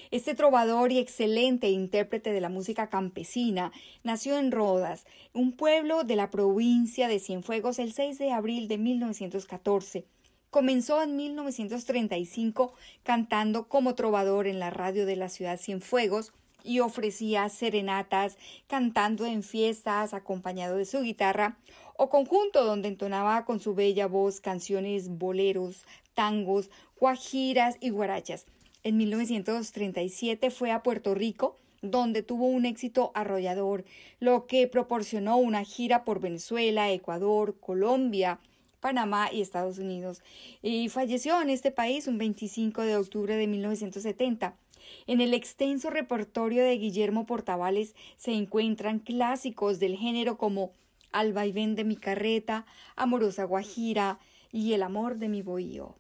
Este 0.10 0.34
trovador 0.34 0.91
y 0.91 0.98
excelente 0.98 1.70
intérprete 1.70 2.34
de 2.34 2.41
la 2.41 2.50
música 2.50 2.89
campesina 2.89 3.72
nació 4.04 4.38
en 4.39 4.52
Rodas, 4.52 5.06
un 5.34 5.52
pueblo 5.56 6.04
de 6.04 6.16
la 6.16 6.32
provincia 6.32 7.08
de 7.08 7.20
Cienfuegos, 7.20 7.78
el 7.78 7.93
6 7.93 8.18
de 8.18 8.32
abril 8.32 8.68
de 8.68 8.80
1914. 8.80 10.06
Comenzó 10.50 11.04
en 11.04 11.16
1935 11.16 12.74
cantando 13.04 13.68
como 13.68 13.95
trovador 13.95 14.48
en 14.48 14.60
la 14.60 14.72
radio 14.72 15.06
de 15.06 15.16
la 15.16 15.30
ciudad 15.30 15.60
Cienfuegos 15.60 16.34
y 16.64 16.80
ofrecía 16.80 17.48
serenatas 17.50 18.38
cantando 18.68 19.26
en 19.26 19.43
fiestas 19.43 20.14
acompañado 20.14 20.78
de 20.78 20.86
su 20.86 21.02
guitarra 21.02 21.58
o 21.95 22.10
conjunto 22.10 22.66
donde 22.66 22.88
entonaba 22.88 23.45
con 23.45 23.60
su 23.60 23.74
bella 23.74 24.08
voz 24.08 24.39
canciones 24.39 25.10
boleros, 25.10 25.86
tangos, 26.18 26.72
guajiras 26.99 27.78
y 27.80 27.91
guarachas. 27.91 28.47
En 28.82 28.97
1937 28.97 30.49
fue 30.49 30.72
a 30.72 30.82
Puerto 30.82 31.13
Rico 31.13 31.59
donde 31.84 32.24
tuvo 32.24 32.47
un 32.47 32.65
éxito 32.65 33.11
arrollador, 33.13 33.86
lo 34.20 34.47
que 34.47 34.68
proporcionó 34.68 35.38
una 35.38 35.63
gira 35.63 36.03
por 36.03 36.20
Venezuela, 36.20 36.91
Ecuador, 36.91 37.59
Colombia, 37.59 38.39
Panamá 38.80 39.30
y 39.32 39.41
Estados 39.41 39.78
Unidos, 39.78 40.24
y 40.63 40.89
falleció 40.89 41.39
en 41.39 41.51
este 41.51 41.70
país 41.70 42.07
un 42.07 42.18
25 42.18 42.82
de 42.82 42.97
octubre 42.97 43.36
de 43.36 43.45
1970. 43.45 44.57
En 45.05 45.22
el 45.22 45.36
extenso 45.36 45.91
repertorio 45.91 46.63
de 46.63 46.78
Guillermo 46.78 47.26
Portavales 47.26 47.95
se 48.15 48.34
encuentran 48.34 48.99
clásicos 48.99 49.80
del 49.80 49.97
género 49.97 50.38
como 50.38 50.72
Al 51.11 51.34
vaivén 51.34 51.76
de 51.76 51.84
mi 51.84 51.95
carreta, 51.95 52.65
Amorosa 52.95 53.43
Guajira 53.43 54.20
y 54.51 54.74
El 54.74 54.84
amor 54.84 55.18
de 55.18 55.30
mi 55.30 55.41
bohío. 55.41 55.95